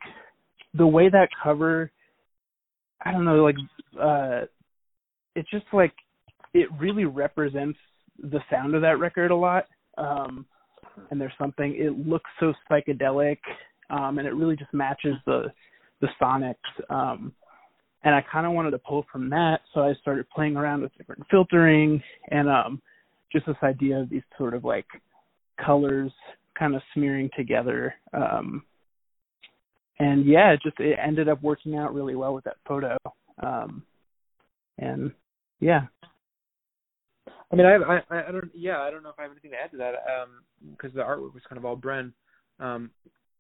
[0.75, 1.91] the way that cover
[3.05, 3.57] I don't know like
[4.01, 4.47] uh
[5.35, 5.93] it's just like
[6.53, 7.79] it really represents
[8.19, 9.65] the sound of that record a lot.
[9.97, 10.45] Um
[11.11, 13.39] and there's something it looks so psychedelic
[13.89, 15.45] um and it really just matches the
[16.03, 16.55] the sonics
[16.91, 17.33] um
[18.05, 20.97] and I kind of wanted to pull from that so I started playing around with
[20.97, 22.83] different filtering and um
[23.33, 24.87] just this idea of these sort of like
[25.65, 26.13] colors
[26.59, 28.63] kind of smearing together um
[30.03, 32.97] and yeah, it just it ended up working out really well with that photo.
[33.43, 33.85] Um,
[34.79, 35.13] and
[35.61, 35.83] yeah.
[37.53, 39.59] I mean, I, I, I don't, yeah, I don't know if I have anything to
[39.59, 42.13] add to that, um, because the artwork was kind of all Bren.
[42.59, 42.91] Um,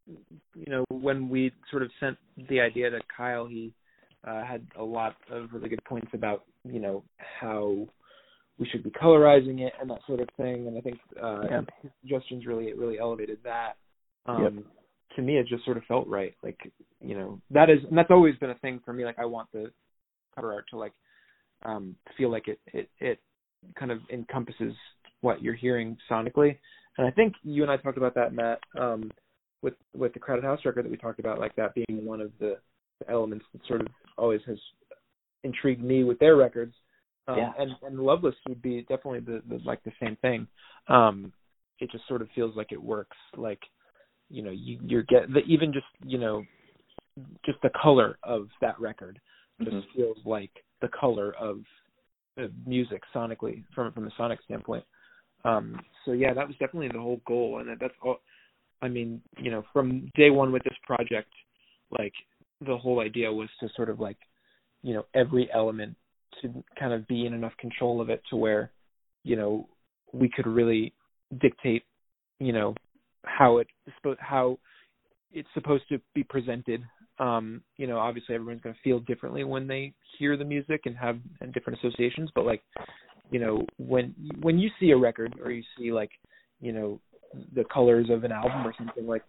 [0.06, 2.16] you know, when we sort of sent
[2.48, 3.72] the idea to Kyle, he
[4.26, 7.02] uh, had a lot of really good points about, you know,
[7.40, 7.86] how
[8.58, 10.66] we should be colorizing it and that sort of thing.
[10.68, 11.60] And I think uh, yeah.
[11.82, 13.72] his suggestions really, really elevated that.
[14.26, 14.64] Um, yep
[15.16, 16.58] to me it just sort of felt right like
[17.00, 19.48] you know that is and that's always been a thing for me like i want
[19.52, 19.70] the
[20.34, 20.92] cover art to like
[21.64, 23.18] um feel like it it it
[23.78, 24.74] kind of encompasses
[25.20, 26.56] what you're hearing sonically
[26.98, 29.10] and i think you and i talked about that matt um
[29.62, 32.32] with with the crowded house record that we talked about like that being one of
[32.40, 32.56] the, the
[33.09, 33.88] elements that sort of
[34.18, 34.59] always has
[35.44, 36.74] intrigued me with their records
[37.28, 37.53] um, yeah.
[37.59, 40.46] and and loveless would be definitely the, the like the same thing
[40.88, 41.32] um
[41.78, 43.61] it just sort of feels like it works like
[44.28, 46.44] you know you you're get the, even just you know
[47.44, 49.20] just the color of that record
[49.61, 49.96] just mm-hmm.
[49.96, 50.50] feels like
[50.80, 51.61] the color of
[52.36, 54.84] the music sonically from from a sonic standpoint
[55.44, 58.16] um so yeah that was definitely the whole goal and that's all
[58.80, 61.28] i mean you know from day one with this project
[61.98, 62.14] like
[62.66, 64.18] the whole idea was to sort of like
[64.82, 65.96] you know every element
[66.40, 68.70] to kind of be in enough control of it to where
[69.24, 69.68] you know
[70.12, 70.92] we could really
[71.40, 71.84] dictate
[72.38, 72.74] you know
[73.24, 73.68] how it
[74.18, 74.58] how
[75.32, 76.82] it's supposed to be presented.
[77.18, 80.96] Um, you know, obviously everyone's going to feel differently when they hear the music and
[80.96, 82.30] have and different associations.
[82.34, 82.62] But like,
[83.30, 86.10] you know, when when you see a record or you see like,
[86.60, 87.00] you know,
[87.54, 89.22] the colors of an album or something like,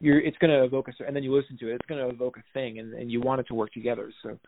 [0.00, 2.14] you're it's going to evoke a and then you listen to it, it's going to
[2.14, 4.12] evoke a thing, and and you want it to work together.
[4.22, 4.38] So,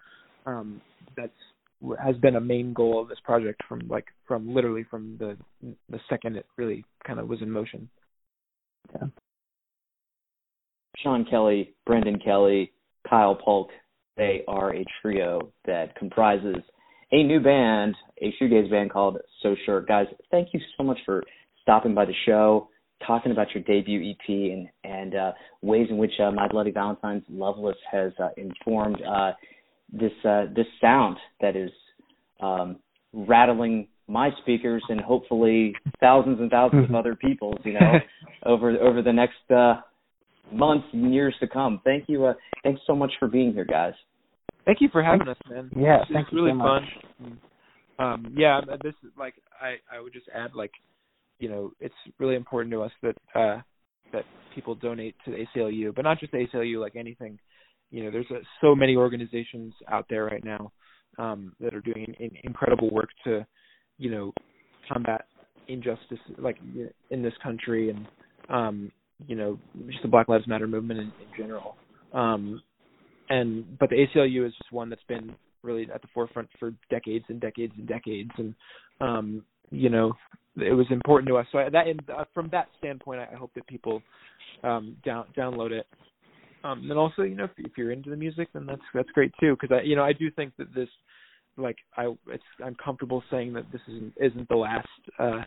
[0.46, 0.80] um,
[1.16, 1.32] that's
[2.02, 5.36] has been a main goal of this project from like from literally from the
[5.88, 7.88] the second it really kind of was in motion.
[8.94, 9.08] Yeah.
[10.98, 12.72] Sean Kelly, Brendan Kelly,
[13.08, 13.70] Kyle Polk,
[14.16, 16.56] they are a trio that comprises
[17.12, 19.80] a new band, a shoegaze band called So Sure.
[19.80, 21.22] Guys, thank you so much for
[21.62, 22.68] stopping by the show,
[23.06, 25.32] talking about your debut EP and and uh,
[25.62, 29.32] ways in which uh, My Bloody Valentine's Loveless has uh, informed uh,
[29.92, 31.70] this uh, this sound that is
[32.40, 32.76] um,
[33.12, 37.94] rattling my speakers and hopefully thousands and thousands of other people's, you know,
[38.44, 39.80] over over the next uh
[40.52, 41.80] months and years to come.
[41.84, 43.94] Thank you uh thanks so much for being here guys.
[44.64, 45.70] Thank you for having us, man.
[45.76, 47.38] Yeah, it's, thank it's really so fun.
[47.98, 50.72] Um yeah, this is like I I would just add like
[51.40, 53.60] you know, it's really important to us that uh
[54.12, 54.24] that
[54.54, 57.38] people donate to the ACLU, but not just the ACLU like anything.
[57.90, 60.72] You know, there's uh, so many organizations out there right now
[61.18, 63.46] um that are doing in, incredible work to
[63.98, 64.32] you know
[64.90, 65.26] combat
[65.68, 66.56] injustice like
[67.10, 68.06] in this country and
[68.48, 68.90] um
[69.26, 71.76] you know just the black lives matter movement in, in general
[72.12, 72.60] um
[73.28, 77.24] and but the ACLU is just one that's been really at the forefront for decades
[77.28, 78.54] and decades and decades and
[79.00, 80.12] um you know
[80.56, 81.46] it was important to us.
[81.52, 84.02] So that uh, from that standpoint I hope that people
[84.62, 85.86] um down download it.
[86.64, 89.32] Um and also you know if, if you're into the music then that's that's great
[89.40, 90.88] too because I you know I do think that this
[91.56, 95.42] like I it's I'm comfortable saying that this isn't isn't the last uh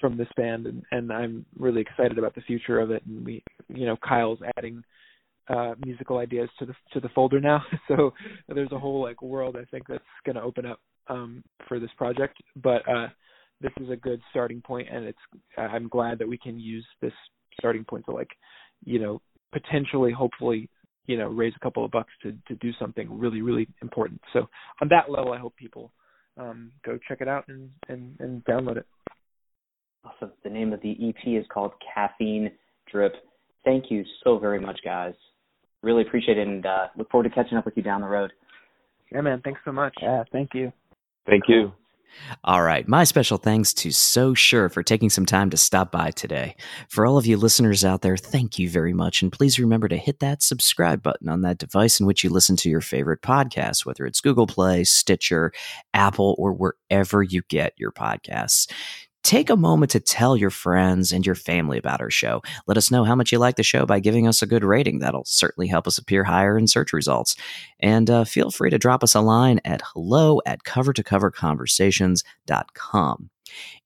[0.00, 3.42] from this band and and I'm really excited about the future of it and we
[3.68, 4.82] you know Kyle's adding
[5.48, 7.62] uh musical ideas to the to the folder now.
[7.88, 8.12] So
[8.48, 11.90] there's a whole like world I think that's going to open up um for this
[11.96, 12.36] project.
[12.62, 13.08] But uh
[13.60, 15.18] this is a good starting point and it's
[15.56, 17.12] I'm glad that we can use this
[17.58, 18.30] starting point to like
[18.84, 19.20] you know
[19.52, 20.68] potentially hopefully
[21.06, 24.20] you know raise a couple of bucks to to do something really really important.
[24.32, 24.48] So
[24.80, 25.92] on that level I hope people
[26.36, 28.86] um go check it out and and and download it.
[30.04, 30.32] Awesome.
[30.44, 32.50] The name of the EP is called Caffeine
[32.90, 33.14] Drip.
[33.64, 35.14] Thank you so very much guys.
[35.82, 38.32] Really appreciate it and uh look forward to catching up with you down the road.
[39.10, 39.40] Yeah man.
[39.42, 39.94] Thanks so much.
[40.02, 40.72] Yeah thank you.
[41.26, 41.72] Thank you
[42.44, 42.86] all right.
[42.88, 46.56] My special thanks to So Sure for taking some time to stop by today.
[46.88, 49.22] For all of you listeners out there, thank you very much.
[49.22, 52.56] And please remember to hit that subscribe button on that device in which you listen
[52.56, 55.52] to your favorite podcasts, whether it's Google Play, Stitcher,
[55.94, 58.70] Apple, or wherever you get your podcasts
[59.26, 62.40] take a moment to tell your friends and your family about our show.
[62.68, 65.00] Let us know how much you like the show by giving us a good rating.
[65.00, 67.34] That'll certainly help us appear higher in search results.
[67.80, 71.02] And uh, feel free to drop us a line at hello at cover to.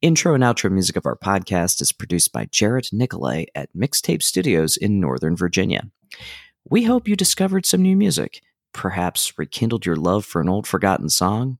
[0.02, 4.76] Intro and outro music of our podcast is produced by Jarrett Nicolay at Mixtape Studios
[4.76, 5.88] in Northern Virginia.
[6.68, 8.42] We hope you discovered some new music,
[8.74, 11.58] perhaps rekindled your love for an old forgotten song,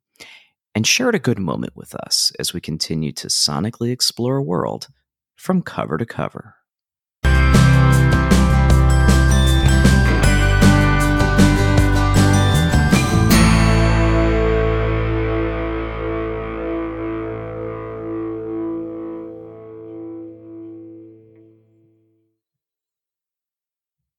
[0.74, 4.88] and shared a good moment with us as we continue to sonically explore a world
[5.36, 6.56] from cover to cover.